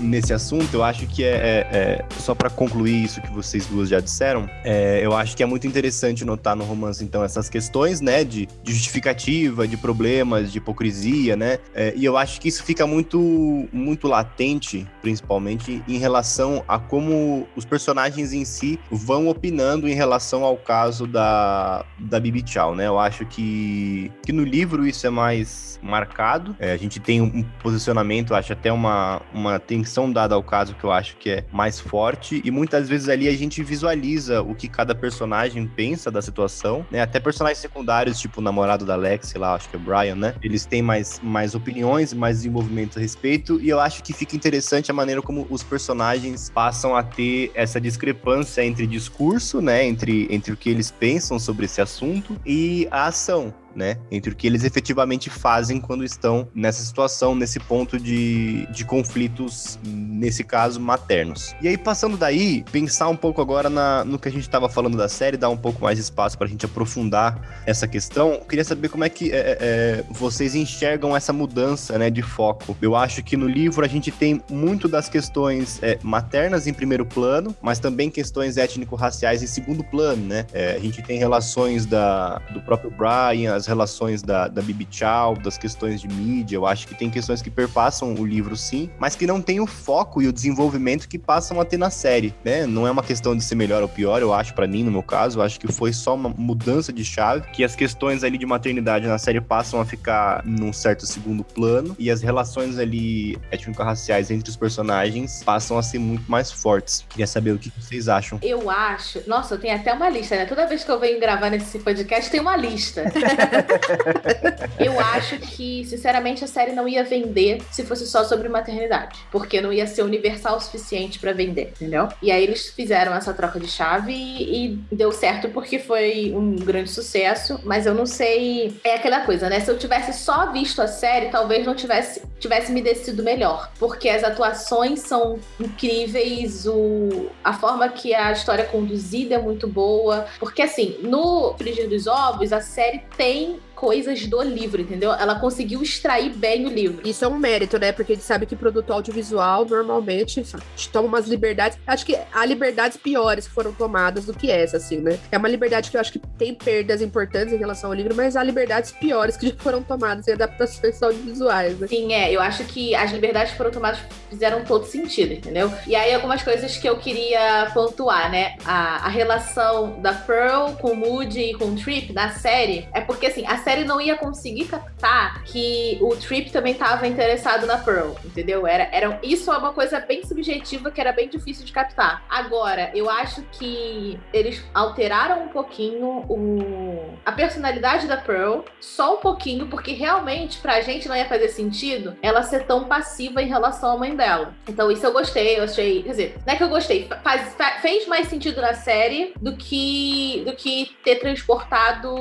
[0.00, 3.88] nesse assunto, eu acho que é, é, é só para concluir isso que vocês duas
[3.88, 8.00] já disseram, é, eu acho que é muito interessante notar no romance então essas questões,
[8.00, 12.64] né, de, de justificativa, de problemas, de hipocrisia, né, é, e eu acho que isso
[12.64, 19.88] fica muito muito latente, principalmente em relação a como os personagens em si vão opinando
[19.88, 22.86] em relação ao caso da da Bibi Chow, né?
[22.86, 26.56] Eu acho que que no livro isso é mais marcado.
[26.58, 30.74] É, a gente tem um posicionamento, acho até um uma, uma atenção dada ao caso
[30.74, 34.54] que eu acho que é mais forte, e muitas vezes ali a gente visualiza o
[34.54, 37.00] que cada personagem pensa da situação, né?
[37.00, 40.34] Até personagens secundários, tipo o namorado da Lexi lá, acho que é o Brian, né?
[40.42, 44.90] Eles têm mais, mais opiniões, mais desenvolvimento a respeito, e eu acho que fica interessante
[44.90, 49.84] a maneira como os personagens passam a ter essa discrepância entre discurso, né?
[49.84, 53.96] Entre, entre o que eles pensam sobre esse assunto e a ação né?
[54.10, 59.78] Entre o que eles efetivamente fazem quando estão nessa situação, nesse ponto de, de conflitos,
[59.84, 61.54] nesse caso, maternos.
[61.60, 64.96] E aí, passando daí, pensar um pouco agora na, no que a gente estava falando
[64.96, 68.32] da série, dar um pouco mais de espaço para a gente aprofundar essa questão.
[68.32, 72.22] Eu queria saber como é que é, é, é, vocês enxergam essa mudança né, de
[72.22, 72.76] foco.
[72.80, 77.04] Eu acho que no livro a gente tem muito das questões é, maternas em primeiro
[77.04, 80.46] plano, mas também questões étnico-raciais em segundo plano, né?
[80.52, 85.36] É, a gente tem relações da, do próprio Brian, as relações da, da Bibi Chow,
[85.36, 86.56] das questões de mídia.
[86.56, 89.66] Eu acho que tem questões que perpassam o livro, sim, mas que não tem o
[89.66, 92.66] foco e o desenvolvimento que passam a ter na série, né?
[92.66, 95.02] Não é uma questão de ser melhor ou pior, eu acho, para mim, no meu
[95.02, 98.46] caso, eu acho que foi só uma mudança de chave, que as questões ali de
[98.46, 104.30] maternidade na série passam a ficar num certo segundo plano e as relações ali étnico-raciais
[104.30, 107.04] entre os personagens passam a ser muito mais fortes.
[107.08, 108.38] Queria saber o que vocês acham.
[108.42, 109.22] Eu acho.
[109.26, 110.46] Nossa, eu tenho até uma lista, né?
[110.46, 113.04] Toda vez que eu venho gravar nesse podcast, tem uma lista.
[114.78, 119.18] eu acho que, sinceramente, a série não ia vender se fosse só sobre maternidade.
[119.30, 122.08] Porque não ia ser universal o suficiente para vender, entendeu?
[122.22, 126.56] E aí eles fizeram essa troca de chave e, e, deu certo porque foi um
[126.56, 127.60] grande sucesso.
[127.64, 128.74] Mas eu não sei.
[128.84, 129.60] É aquela coisa, né?
[129.60, 133.70] Se eu tivesse só visto a série, talvez não tivesse, tivesse me descido melhor.
[133.78, 139.66] Porque as atuações são incríveis, o, a forma que a história é conduzida é muito
[139.66, 140.26] boa.
[140.38, 145.10] Porque, assim, no Frigir dos Ovos, a série tem tem coisas do livro, entendeu?
[145.14, 147.00] Ela conseguiu extrair bem o livro.
[147.08, 147.92] Isso é um mérito, né?
[147.92, 150.44] Porque a gente sabe que produto audiovisual normalmente
[150.92, 151.78] toma umas liberdades.
[151.86, 155.18] Acho que há liberdades piores que foram tomadas do que essa, assim, né?
[155.32, 158.36] É uma liberdade que eu acho que tem perdas importantes em relação ao livro, mas
[158.36, 161.86] há liberdades piores que já foram tomadas em adaptações audiovisuais, né?
[161.86, 162.30] Sim, é.
[162.30, 165.72] Eu acho que as liberdades que foram tomadas fizeram todo sentido, entendeu?
[165.86, 168.56] E aí, algumas coisas que eu queria pontuar, né?
[168.62, 173.00] A, a relação da Pearl com o Moody e com o Trip na série é
[173.00, 177.66] porque, assim, a série série não ia conseguir captar que o Trip também estava interessado
[177.66, 178.66] na Pearl, entendeu?
[178.66, 182.24] Era, era, isso é uma coisa bem subjetiva que era bem difícil de captar.
[182.28, 189.18] Agora, eu acho que eles alteraram um pouquinho o, a personalidade da Pearl, só um
[189.18, 193.92] pouquinho, porque realmente pra gente não ia fazer sentido ela ser tão passiva em relação
[193.92, 194.52] à mãe dela.
[194.68, 196.02] Então, isso eu gostei, eu achei.
[196.02, 200.42] Quer dizer, não é que eu gostei, faz, fez mais sentido na série do que,
[200.44, 202.16] do que ter transportado,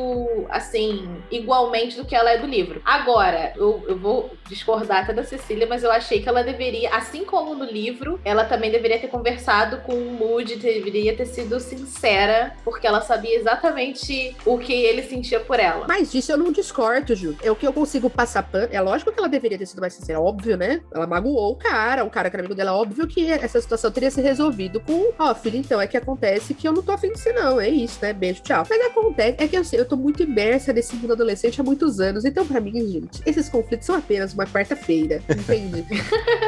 [0.49, 1.09] assim,
[1.39, 2.81] igualmente do que ela é do livro.
[2.85, 7.23] Agora, eu, eu vou discordar até da Cecília, mas eu achei que ela deveria, assim
[7.23, 12.55] como no livro, ela também deveria ter conversado com o Moody, deveria ter sido sincera,
[12.63, 15.85] porque ela sabia exatamente o que ele sentia por ela.
[15.87, 17.37] Mas disso eu não discordo, Ju.
[17.43, 18.69] É o que eu consigo passar pano.
[18.71, 20.81] É lógico que ela deveria ter sido mais sincera, óbvio, né?
[20.93, 24.09] Ela magoou o cara, o cara que era amigo dela, óbvio que essa situação teria
[24.09, 27.13] se resolvido com, ó, oh, filho, então é que acontece que eu não tô afim
[27.15, 27.61] ser, não.
[27.61, 28.13] É isso, né?
[28.13, 28.65] Beijo, tchau.
[28.69, 31.99] Mas acontece, é que eu sei, eu tô muito imersa nesse mundo adolescente há muitos
[31.99, 32.25] anos.
[32.25, 35.85] Então, para mim, gente, esses conflitos são apenas uma quarta-feira, entende?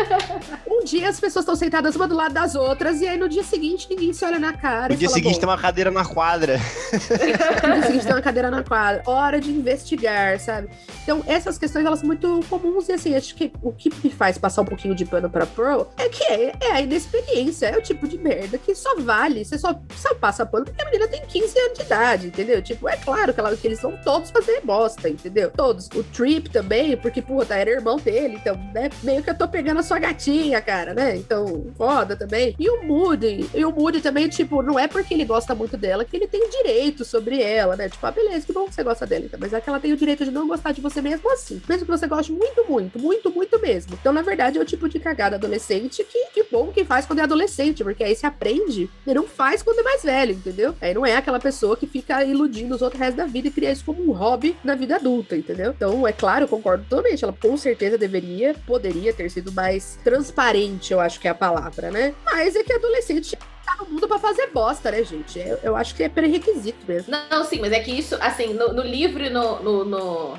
[0.68, 3.44] um dia as pessoas estão sentadas uma do lado das outras e aí no dia
[3.44, 4.94] seguinte ninguém se olha na cara.
[4.94, 6.58] No dia fala, seguinte tem uma cadeira na quadra.
[7.68, 9.04] no dia seguinte tem uma cadeira na quadra.
[9.06, 10.70] Hora de investigar, sabe?
[11.04, 14.38] Então, essas questões elas são muito comuns e assim, acho que o que me faz
[14.38, 17.82] passar um pouquinho de pano pra Pearl é que é, é a inexperiência, é o
[17.82, 21.22] tipo de merda que só vale, você só, só passa pano porque a menina tem
[21.26, 22.62] 15 anos de idade, entendeu?
[22.62, 25.52] Tipo, é claro que, ela, que eles vão todos fazer bosta, entendeu?
[25.52, 25.88] Todos.
[25.96, 28.90] O Trip também, porque, puta, era irmão dele, então, né?
[29.04, 31.18] Meio que eu tô pegando a sua gatinha, cara, né?
[31.18, 32.56] Então, foda também.
[32.58, 36.06] E o Moody, e o Moody também, tipo, não é porque ele gosta muito dela
[36.06, 37.90] que ele tem direito sobre ela, né?
[37.90, 39.92] Tipo, ah, beleza, que bom que você gosta dela, então, mas é que ela tem
[39.92, 41.62] o direito de não gostar de você mesmo assim.
[41.68, 43.98] Mesmo que você goste muito, muito, muito, muito mesmo.
[44.00, 47.20] Então, na verdade, é o tipo de cagada adolescente que, que bom que faz quando
[47.20, 50.76] é adolescente, porque aí se aprende e não faz quando é mais velho, entendeu?
[50.80, 53.72] Aí não é aquela pessoa que fica iludindo os outros resto da vida e cria
[53.72, 55.72] isso como um hobby na vida adulta, entendeu?
[55.72, 57.24] Então, é claro, eu concordo totalmente.
[57.24, 61.92] Ela com certeza deveria, poderia ter sido mais transparente, eu acho que é a palavra,
[61.92, 62.14] né?
[62.26, 65.40] Mas é que adolescente tá no mundo pra fazer bosta, né, gente?
[65.40, 67.12] Eu, eu acho que é pré-requisito mesmo.
[67.30, 70.38] Não, sim, mas é que isso, assim, no, no livro e no, no, no,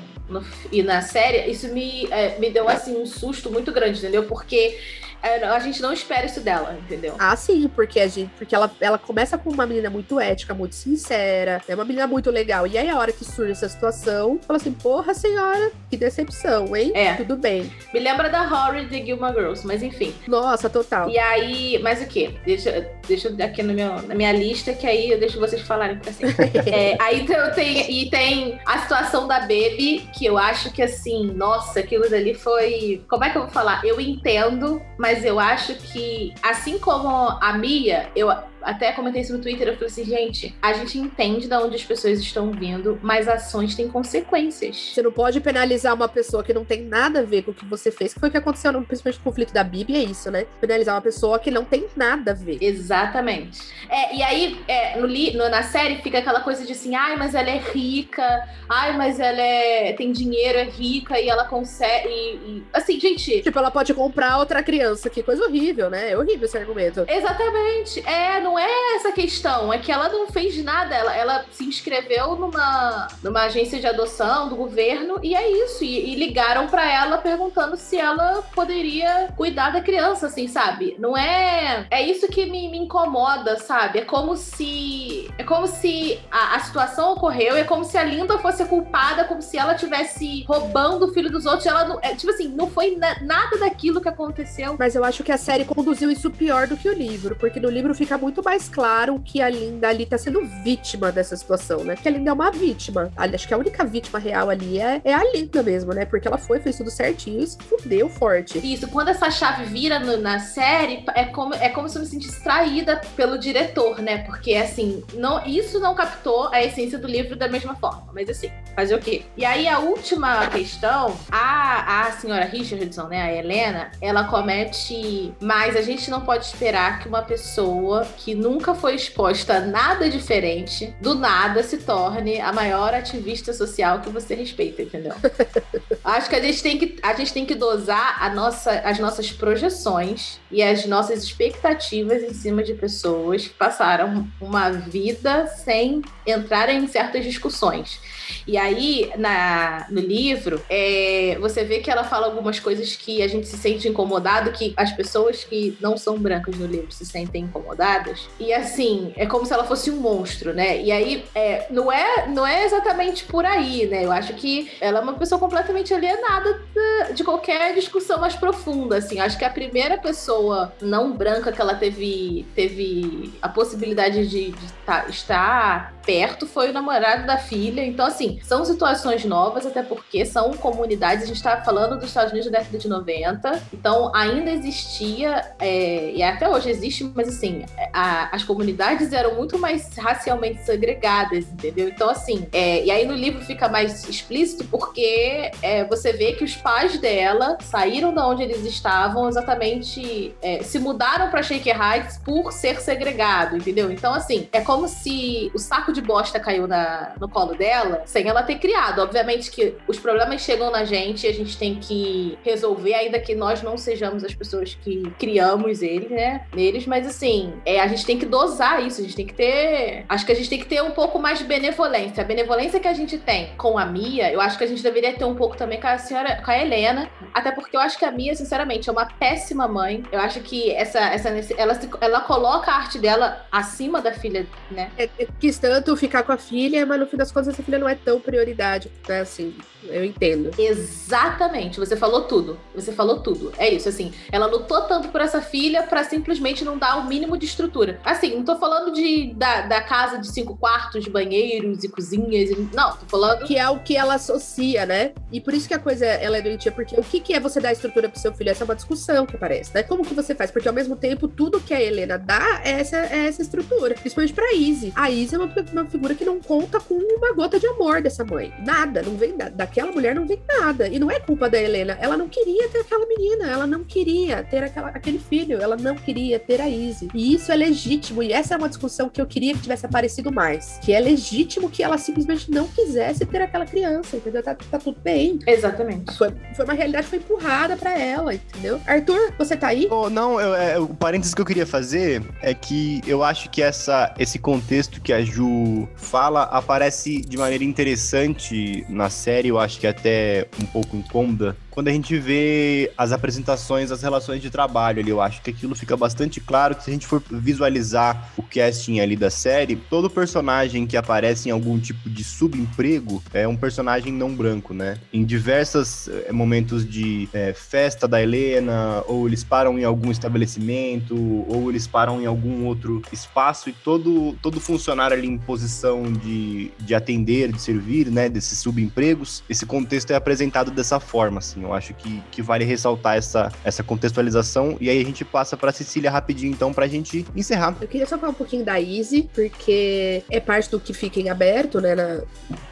[0.71, 4.23] e na série, isso me, é, me deu, assim, um susto muito grande, entendeu?
[4.23, 4.79] Porque
[5.23, 7.15] a gente não espera isso dela, entendeu?
[7.17, 10.75] Ah, sim, porque a gente, porque ela, ela começa com uma menina muito ética, muito
[10.75, 12.67] sincera, é uma menina muito legal.
[12.67, 16.91] E aí a hora que surge essa situação, fala assim: "Porra, senhora, que decepção, hein?
[16.93, 17.13] É.
[17.13, 17.71] Tudo bem".
[17.93, 20.13] Me lembra da Horror de Gilmore Girls, mas enfim.
[20.27, 21.09] Nossa, total.
[21.09, 22.35] E aí, mas o quê?
[22.45, 26.09] Deixa, deixa aqui no meu, na minha lista que aí eu deixo vocês falarem pra
[26.09, 26.25] assim.
[26.69, 31.79] é, aí tem e tem a situação da Baby, que eu acho que assim, nossa,
[31.79, 33.83] aquilo ali foi, como é que eu vou falar?
[33.85, 37.07] Eu entendo, mas mas eu acho que, assim como
[37.39, 38.31] a Mia, eu
[38.63, 41.83] até comentei isso no Twitter, eu falei assim, gente, a gente entende de onde as
[41.83, 44.91] pessoas estão vindo, mas ações têm consequências.
[44.93, 47.65] Você não pode penalizar uma pessoa que não tem nada a ver com o que
[47.65, 50.31] você fez, que foi o que aconteceu no, principalmente no conflito da Bíblia, é isso,
[50.31, 50.45] né?
[50.59, 52.57] Penalizar uma pessoa que não tem nada a ver.
[52.61, 53.61] Exatamente.
[53.89, 57.35] É, e aí, é, no, no, na série fica aquela coisa de assim, ai, mas
[57.35, 62.07] ela é rica, ai, mas ela é, tem dinheiro, é rica e ela consegue.
[62.07, 63.41] E, e, assim, gente.
[63.41, 66.11] Tipo, ela pode comprar outra criança, que coisa horrível, né?
[66.11, 67.05] É horrível esse argumento.
[67.07, 67.99] Exatamente.
[68.07, 70.93] É, não não é essa questão, é que ela não fez nada.
[70.93, 75.83] Ela, ela se inscreveu numa, numa agência de adoção do governo e é isso.
[75.83, 80.95] E, e ligaram para ela perguntando se ela poderia cuidar da criança, assim, sabe?
[80.99, 81.87] Não é.
[81.89, 83.99] É isso que me, me incomoda, sabe?
[83.99, 85.31] É como se.
[85.39, 89.41] É como se a, a situação ocorreu, é como se a Linda fosse culpada, como
[89.41, 91.65] se ela tivesse roubando o filho dos outros.
[91.65, 91.99] Ela não.
[92.03, 94.75] É, tipo assim, não foi na, nada daquilo que aconteceu.
[94.77, 97.69] Mas eu acho que a série conduziu isso pior do que o livro, porque no
[97.69, 101.95] livro fica muito mais claro que a Linda ali tá sendo vítima dessa situação, né?
[101.95, 103.11] Que a Linda é uma vítima.
[103.15, 106.05] Acho que a única vítima real ali é, é a Linda mesmo, né?
[106.05, 108.59] Porque ela foi, fez tudo certinho e fudeu forte.
[108.59, 112.07] Isso, quando essa chave vira no, na série, é como, é como se eu me
[112.07, 114.19] sentisse traída pelo diretor, né?
[114.19, 118.09] Porque, assim, não, isso não captou a essência do livro da mesma forma.
[118.13, 119.23] Mas, assim, fazer o quê?
[119.37, 123.21] E aí, a última questão, a, a senhora Richardson, né?
[123.21, 125.33] A Helena, ela comete.
[125.41, 130.09] Mas a gente não pode esperar que uma pessoa que nunca foi exposta a nada
[130.09, 135.13] diferente, do nada se torne a maior ativista social que você respeita, entendeu?
[136.03, 139.31] Acho que a gente tem que, a gente tem que dosar a nossa, as nossas
[139.31, 146.69] projeções e as nossas expectativas em cima de pessoas que passaram uma vida sem entrar
[146.69, 147.99] em certas discussões.
[148.47, 153.27] E aí, na, no livro, é, você vê que ela fala algumas coisas que a
[153.27, 157.43] gente se sente incomodado, que as pessoas que não são brancas no livro se sentem
[157.43, 158.22] incomodadas.
[158.39, 160.81] E assim, é como se ela fosse um monstro, né?
[160.81, 164.05] E aí, é, não, é, não é exatamente por aí, né?
[164.05, 168.97] Eu acho que ela é uma pessoa completamente alienada de, de qualquer discussão mais profunda,
[168.97, 169.19] assim.
[169.19, 174.73] Acho que a primeira pessoa não branca que ela teve, teve a possibilidade de, de
[174.85, 177.83] tá, estar perto foi o namorado da filha.
[177.83, 181.23] Então, assim, são situações novas, até porque são comunidades.
[181.23, 186.11] A gente está falando dos Estados Unidos da década de 90, então ainda existia, é,
[186.11, 191.87] e até hoje existe, mas assim, a, as comunidades eram muito mais racialmente segregadas, entendeu?
[191.87, 196.43] Então, assim, é, e aí no livro fica mais explícito porque é, você vê que
[196.43, 202.17] os pais dela saíram da onde eles estavam exatamente, é, se mudaram para Shaker Heights
[202.17, 203.91] por ser segregado, entendeu?
[203.91, 208.27] Então, assim, é como se o saco de bosta caiu na, no colo dela sem
[208.27, 208.99] ela ter criado.
[208.99, 213.35] Obviamente que os problemas chegam na gente e a gente tem que resolver, ainda que
[213.35, 216.45] nós não sejamos as pessoas que criamos ele, né?
[216.53, 220.05] Neles, mas assim, é, a gente tem que dosar isso, a gente tem que ter.
[220.09, 222.23] Acho que a gente tem que ter um pouco mais de benevolência.
[222.23, 225.13] A benevolência que a gente tem com a Mia, eu acho que a gente deveria
[225.13, 227.09] ter um pouco também com a senhora, com a Helena.
[227.33, 230.03] Até porque eu acho que a Mia, sinceramente, é uma péssima mãe.
[230.11, 234.91] Eu acho que essa, essa ela, ela coloca a arte dela acima da filha, né?
[234.97, 237.77] É, é, quis tanto ficar com a filha, mas no fim das contas essa filha
[237.77, 239.21] não é tão prioridade, né?
[239.21, 239.53] Assim,
[239.85, 240.51] eu entendo.
[240.57, 242.57] Exatamente, você falou tudo.
[242.73, 243.51] Você falou tudo.
[243.57, 244.13] É isso, assim.
[244.31, 247.99] Ela lutou tanto por essa filha para simplesmente não dar o mínimo de estrutura.
[248.03, 252.49] Assim, não tô falando de, da, da casa de cinco quartos, banheiros e cozinhas.
[252.73, 253.45] Não, tô falando.
[253.45, 255.13] Que é o que ela associa, né?
[255.31, 257.59] E por isso que a coisa ela é doentia, porque o que, que é você
[257.59, 258.49] dar estrutura pro seu filho?
[258.49, 259.83] Essa é uma discussão que aparece, né?
[259.83, 260.51] Como que você faz?
[260.51, 263.95] Porque ao mesmo tempo, tudo que a Helena dá é essa, é essa estrutura.
[263.95, 264.93] Principalmente pra Izzy.
[264.95, 268.23] A Izzy é uma, uma figura que não conta com uma gota de amor dessa
[268.23, 268.53] mãe.
[268.65, 270.87] Nada, não vem da, daquela mulher, não vem nada.
[270.87, 271.97] E não é culpa da Helena.
[271.99, 275.95] Ela não queria ter aquela menina, ela não queria ter aquela, aquele filho, ela não
[275.95, 277.09] queria ter a Izzy.
[277.13, 280.31] E isso é legítimo, e essa é uma discussão que eu queria que tivesse aparecido
[280.31, 280.79] mais.
[280.83, 284.43] Que é legítimo que ela simplesmente não quisesse ter aquela criança, entendeu?
[284.43, 285.39] Tá, tá tudo bem.
[285.45, 286.15] Exatamente.
[286.17, 288.79] Foi, foi uma realidade que foi empurrada para ela, entendeu?
[288.85, 289.87] Arthur, você tá aí?
[289.89, 293.61] Oh, não, eu, é, o parênteses que eu queria fazer é que eu acho que
[293.61, 295.62] essa, esse contexto que a Ju
[295.95, 301.87] fala aparece de maneira interessante na série, eu acho que até um pouco incômoda, quando
[301.87, 305.09] a gente vê as apresentações das relações de trabalho ali.
[305.09, 308.99] Eu acho que aquilo fica bastante claro que se a gente for visualizar o casting
[308.99, 314.13] ali da série, todo personagem que aparece em algum tipo de subemprego é um personagem
[314.13, 314.99] não branco, né?
[315.11, 321.15] Em diversos é, momentos de é, festa da Helena, ou eles param em algum estabelecimento,
[321.47, 326.71] ou eles param em algum outro espaço e todo, todo funcionário ali em posição de,
[326.79, 328.29] de atender, de servir, né?
[328.29, 331.62] Desses subempregos, esse contexto é apresentado dessa forma, assim.
[331.63, 334.77] Eu acho que, que vale ressaltar essa, essa contextualização.
[334.79, 337.75] E aí a gente passa pra Cecília rapidinho, então, pra gente encerrar.
[337.81, 341.29] Eu queria só falar um pouquinho da Izzy, porque é parte do que fica em
[341.29, 342.21] aberto, né, na,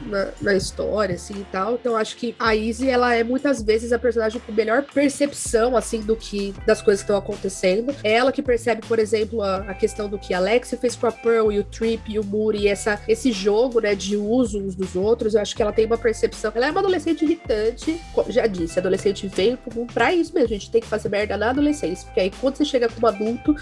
[0.02, 1.74] na, na história, assim, e tal.
[1.74, 6.00] Então, acho que a Izzy, ela é muitas vezes a personagem com melhor percepção, assim,
[6.00, 7.94] do que das coisas que estão acontecendo.
[8.02, 11.06] É ela que percebe, por exemplo, a, a questão do que a Alexia fez com
[11.06, 14.74] a Pearl e o Trip e o Moody, essa, esse jogo, né, de uso uns
[14.74, 15.34] dos outros.
[15.34, 16.52] Eu acho que ela tem uma percepção.
[16.54, 19.58] Ela é uma adolescente irritante, já disse, adolescente veio
[19.92, 20.48] pra isso mesmo.
[20.48, 22.04] A gente tem que fazer merda na adolescência.
[22.06, 23.54] Porque aí quando você chega como adulto,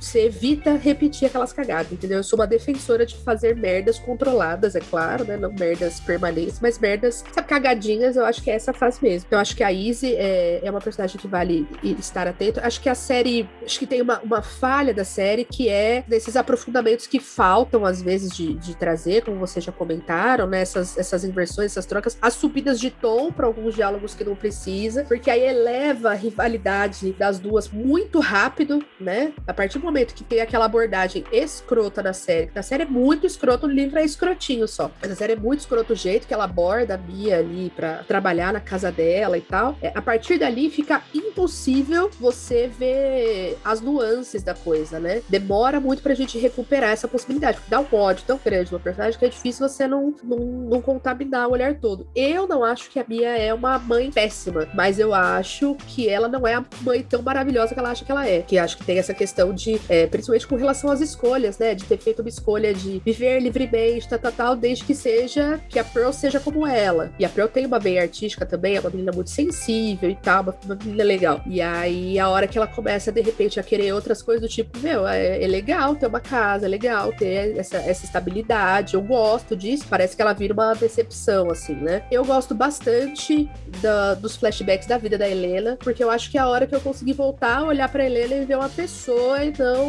[0.00, 2.18] você evita repetir aquelas cagadas, entendeu?
[2.18, 5.36] Eu sou uma defensora de fazer merdas controladas, é claro, né?
[5.36, 9.28] Não merdas permanentes, mas merdas, sabe, cagadinhas, eu acho que é essa fase mesmo.
[9.30, 12.60] Eu acho que a Izzy é, é uma personagem que vale estar atento.
[12.62, 16.36] Acho que a série, acho que tem uma, uma falha da série que é desses
[16.36, 20.60] aprofundamentos que faltam, às vezes, de, de trazer, como vocês já comentaram, né?
[20.60, 24.34] Essas, essas inversões, essas trocas, as subidas de tom para alguns diálogos que não
[24.64, 29.32] precisa, porque aí eleva a rivalidade das duas muito rápido, né?
[29.46, 32.86] A partir do momento que tem aquela abordagem escrota da série, que a série é
[32.86, 34.90] muito escrota, o livro é escrotinho só.
[35.00, 38.04] Mas a série é muito escroto o jeito que ela aborda a Mia ali para
[38.04, 39.76] trabalhar na casa dela e tal.
[39.82, 45.22] É, a partir dali fica impossível você ver as nuances da coisa, né?
[45.28, 49.18] Demora muito pra gente recuperar essa possibilidade, porque dá um ódio tão grande no personagem
[49.18, 52.06] que é difícil você não, não, não contaminar o olhar todo.
[52.14, 56.28] Eu não acho que a Mia é uma mãe péssima, mas eu acho que ela
[56.28, 58.42] não é a mãe tão maravilhosa que ela acha que ela é.
[58.42, 61.74] Que acho que tem essa questão de, é, principalmente com relação às escolhas, né?
[61.74, 65.78] De ter feito uma escolha de viver livremente, tal, tal, tal, desde que seja, que
[65.78, 67.12] a Pearl seja como ela.
[67.18, 70.42] E a Pearl tem uma veia artística também, é uma menina muito sensível e tal,
[70.42, 71.40] uma, uma menina legal.
[71.46, 74.78] E aí, a hora que ela começa, de repente, a querer outras coisas do tipo,
[74.78, 79.56] meu, é, é legal ter uma casa, é legal ter essa, essa estabilidade, eu gosto
[79.56, 79.84] disso.
[79.88, 82.04] Parece que ela vira uma decepção, assim, né?
[82.10, 83.48] Eu gosto bastante
[83.80, 86.74] da, dos flashbacks da vida da Helena, porque eu acho que é a hora que
[86.74, 89.86] eu consegui voltar a olhar pra Helena e ver uma pessoa e não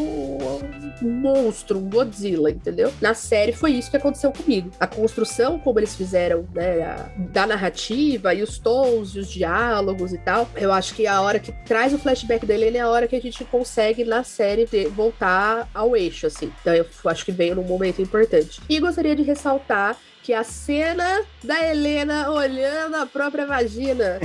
[1.02, 2.94] um monstro, um Godzilla, entendeu?
[3.02, 4.72] Na série foi isso que aconteceu comigo.
[4.80, 10.14] A construção, como eles fizeram, né, a, da narrativa e os tons e os diálogos
[10.14, 12.90] e tal, eu acho que a hora que traz o flashback da Helena é a
[12.90, 16.50] hora que a gente consegue na série voltar ao eixo, assim.
[16.62, 18.62] Então eu acho que veio num momento importante.
[18.70, 24.20] E gostaria de ressaltar que a cena da Helena olhando a própria vagina,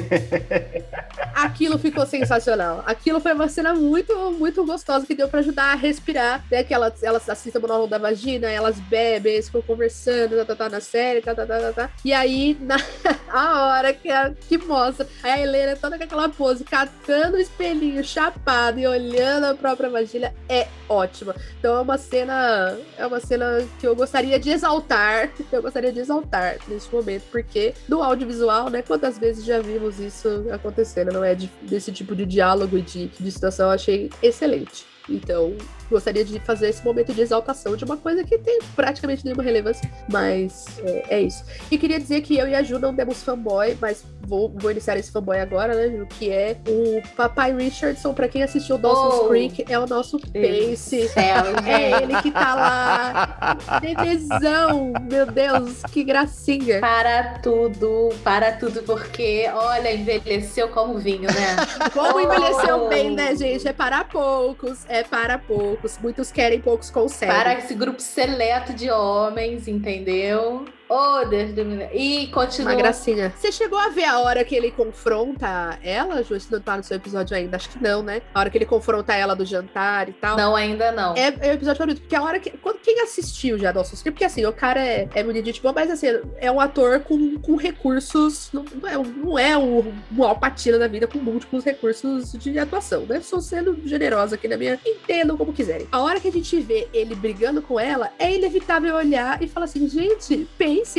[1.36, 2.82] aquilo ficou sensacional.
[2.86, 6.64] Aquilo foi uma cena muito, muito gostosa que deu para ajudar a respirar, né?
[6.64, 10.56] Que elas, elas assistem o monólogo da vagina, elas bebem, eles ficam conversando, tá, tá,
[10.56, 11.90] tá, na série, tá, tá, tá, tá, tá.
[12.02, 12.76] E aí, na
[13.28, 18.02] a hora que, a, que mostra, a Helena toda com aquela pose, catando o espelhinho,
[18.02, 21.34] chapado e olhando a própria vagina, é ótima.
[21.58, 26.00] Então é uma cena, é uma cena que eu gostaria de exaltar, eu gostaria de
[26.00, 31.34] exaltar nesse momento, porque no audiovisual, né, quantas vezes já vimos isso acontecendo, não é?
[31.34, 34.84] De, desse tipo de diálogo e de, de situação, eu achei excelente.
[35.08, 35.54] Então,
[35.90, 39.90] gostaria de fazer esse momento de exaltação de uma coisa que tem praticamente nenhuma relevância,
[40.10, 41.44] mas é, é isso.
[41.70, 44.96] E queria dizer que eu e a Ju não demos fanboy, mas vou, vou iniciar
[44.96, 46.06] esse fanboy agora, né, Ju?
[46.18, 51.08] Que é o Papai Richardson, pra quem assistiu Dawson's Oh, Creek, é o nosso Pace.
[51.08, 53.56] céu, É ele que tá lá.
[53.80, 56.80] Bebezão, meu Deus, que gracinha.
[56.80, 61.56] Para tudo, para tudo, porque, olha, envelheceu como vinho, né?
[61.92, 62.88] Como envelheceu Oh.
[62.88, 63.66] bem, né, gente?
[63.66, 65.79] É para poucos, é para poucos.
[66.00, 67.34] Muitos querem, poucos conseguem.
[67.34, 70.64] Para esse grupo seleto de homens, entendeu?
[70.90, 71.62] Oh, Deus do.
[71.94, 72.72] E continua.
[72.72, 73.32] Uma gracinha.
[73.36, 76.38] Você chegou a ver a hora que ele confronta ela, Ju?
[76.40, 78.20] Se não tá no seu episódio ainda, acho que não, né?
[78.34, 80.36] A hora que ele confronta ela do jantar e tal.
[80.36, 81.14] Não, ainda não.
[81.14, 82.50] É, é o episódio favorito, porque a hora que.
[82.58, 85.72] Quando, quem assistiu já Dawson's Creek, porque assim, o cara é, é muito de tipo,
[85.72, 86.06] mas assim,
[86.38, 88.50] é um ator com, com recursos.
[88.52, 92.58] Não, não é, um- não é o, o Alpatino da vida com múltiplos recursos de
[92.58, 93.18] atuação, né?
[93.18, 94.78] Estou sendo generosa aqui na minha.
[94.84, 95.86] Entendam como quiserem.
[95.92, 99.66] A hora que a gente vê ele brigando com ela, é inevitável olhar e falar
[99.66, 100.48] assim, gente,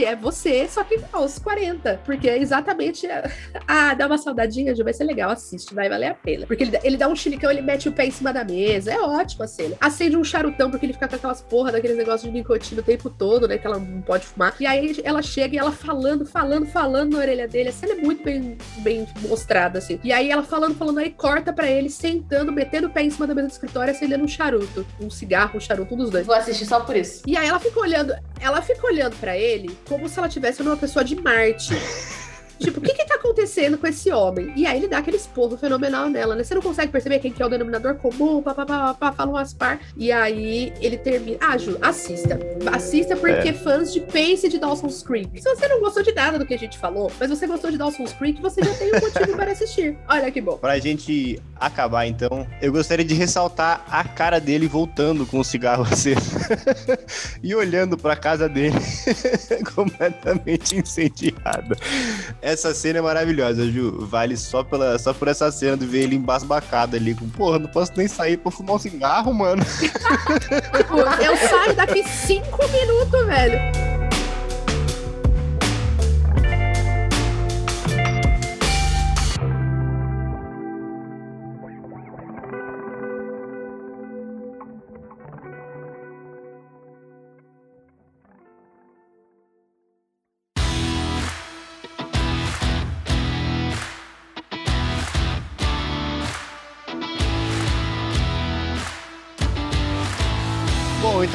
[0.05, 2.01] é você, só que aos 40.
[2.05, 3.07] Porque é exatamente.
[3.67, 6.45] Ah, dá uma saudadinha, Ju, vai ser legal, assiste, vai valer a pena.
[6.45, 8.91] Porque ele, dá- ele dá um chilicão, ele mete o pé em cima da mesa.
[8.91, 9.75] É ótima a cena.
[9.79, 13.09] Acende um charutão, porque ele fica com aquelas porra daqueles negócios de nicotina o tempo
[13.09, 13.57] todo, né?
[13.57, 14.53] Que ela não pode fumar.
[14.59, 17.69] E aí ela chega e ela falando, falando, falando na orelha dele.
[17.69, 19.99] A cena é muito bem, bem mostrada, assim.
[20.03, 23.27] E aí ela falando, falando, aí corta pra ele, sentando, metendo o pé em cima
[23.27, 24.85] da mesa do escritório, acendendo um charuto.
[24.99, 26.25] Um cigarro, um charuto, um dos dois.
[26.25, 27.21] Vou assistir só por isso.
[27.25, 30.77] E aí ela fica olhando, ela fica olhando pra ele como se ela tivesse uma
[30.77, 31.73] pessoa de Marte.
[32.61, 34.53] Tipo, o que que tá acontecendo com esse homem?
[34.55, 36.43] E aí ele dá aquele esporro fenomenal nela, né?
[36.43, 39.79] Você não consegue perceber quem que é o denominador comum, papapá, papá, fala um aspar.
[39.97, 41.37] E aí ele termina.
[41.41, 42.39] Ah, Ju, assista.
[42.71, 45.41] Assista porque fãs de Pace e de Dawson's Creek.
[45.41, 47.79] Se você não gostou de nada do que a gente falou, mas você gostou de
[47.79, 49.97] Dawson's Creek, você já tem um motivo para assistir.
[50.07, 50.57] Olha que bom.
[50.57, 55.83] Pra gente acabar, então, eu gostaria de ressaltar a cara dele voltando com o cigarro
[55.83, 56.39] aceso
[57.43, 58.75] e olhando pra casa dele
[59.75, 61.77] completamente incendiada.
[62.41, 64.05] Essa cena é maravilhosa, Ju.
[64.07, 67.13] Vale só, pela, só por essa cena de ver ele embasbacado ali.
[67.13, 69.63] Com, Porra, não posso nem sair pra fumar um cigarro, mano.
[71.23, 74.00] Eu saio daqui cinco minutos, velho.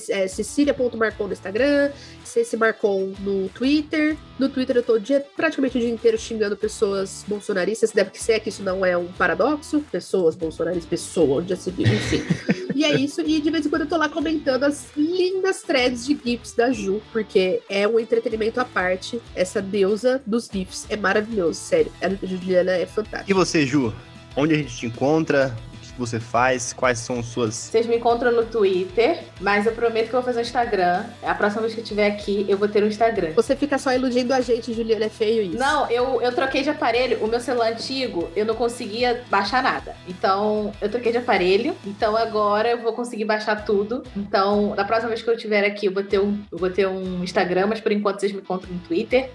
[0.09, 1.91] É, Cecília.marcon no Instagram,
[2.29, 4.15] Ceci Marcon no Twitter.
[4.37, 7.91] No Twitter eu tô o dia, praticamente o dia inteiro xingando pessoas bolsonaristas.
[7.91, 9.83] Deve que ser que isso não é um paradoxo.
[9.91, 12.21] Pessoas bolsonaristas, pessoa, onde já se viu, enfim.
[12.75, 13.21] e é isso.
[13.21, 16.71] E de vez em quando eu tô lá comentando as lindas threads de GIFs da
[16.71, 19.19] Ju, porque é um entretenimento à parte.
[19.35, 21.91] Essa deusa dos GIFs é maravilhoso, sério.
[22.01, 23.31] A Juliana é fantástica.
[23.31, 23.91] E você, Ju?
[24.35, 25.55] Onde a gente te encontra?
[25.99, 26.73] Você faz?
[26.73, 27.55] Quais são suas.
[27.55, 31.05] Vocês me encontram no Twitter, mas eu prometo que eu vou fazer um Instagram.
[31.23, 33.33] A próxima vez que eu estiver aqui, eu vou ter um Instagram.
[33.35, 35.57] Você fica só iludindo a gente, Juliana, é feio isso.
[35.57, 37.23] Não, eu, eu troquei de aparelho.
[37.23, 39.95] O meu celular antigo, eu não conseguia baixar nada.
[40.07, 41.75] Então, eu troquei de aparelho.
[41.85, 44.03] Então, agora eu vou conseguir baixar tudo.
[44.15, 46.87] Então, da próxima vez que eu estiver aqui, eu vou ter um, eu vou ter
[46.87, 49.29] um Instagram, mas por enquanto vocês me encontram no Twitter,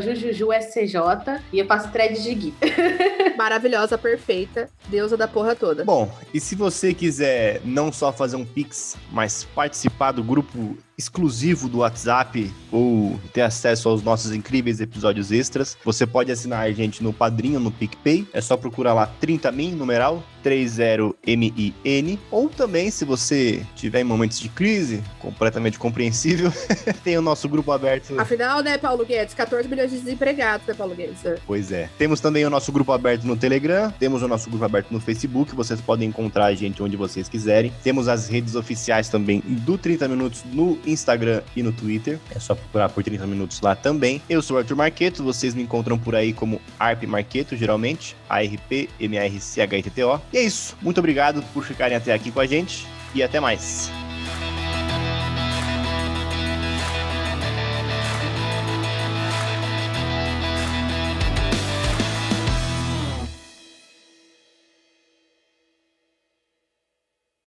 [0.00, 2.54] JujujuSCJ, e eu faço thread de Gui.
[3.36, 5.84] Maravilhosa, perfeita, deusa da porra toda.
[5.84, 11.66] Bom, e se você quiser não só fazer um Pix, mas participar do grupo exclusivo
[11.66, 17.02] do WhatsApp ou ter acesso aos nossos incríveis episódios extras, você pode assinar a gente
[17.02, 18.28] no Padrinho, no PicPay.
[18.32, 22.18] É só procurar lá 30min, numeral, 30min.
[22.30, 26.52] Ou também, se você tiver em momentos de crise, completamente compreensível,
[27.02, 28.18] tem o nosso grupo aberto.
[28.20, 29.34] Afinal, né, Paulo Guedes?
[29.34, 31.20] 14 milhões de desempregados, né, Paulo Guedes?
[31.46, 31.88] Pois é.
[31.96, 35.54] Temos também o nosso grupo aberto no Telegram, temos o nosso grupo aberto no Facebook,
[35.54, 37.72] vocês podem encontrar a gente onde vocês quiserem.
[37.82, 42.18] Temos as redes oficiais também do 30 Minutos no Instagram e no Twitter.
[42.34, 44.20] É só procurar por 30 minutos lá também.
[44.28, 48.16] Eu sou o Arthur Marqueto, vocês me encontram por aí como Arp Marqueto, geralmente.
[48.28, 50.20] A-R-P-M-A-R-C-H-I-T-T-O.
[50.32, 50.76] E é isso.
[50.80, 53.90] Muito obrigado por ficarem até aqui com a gente e até mais.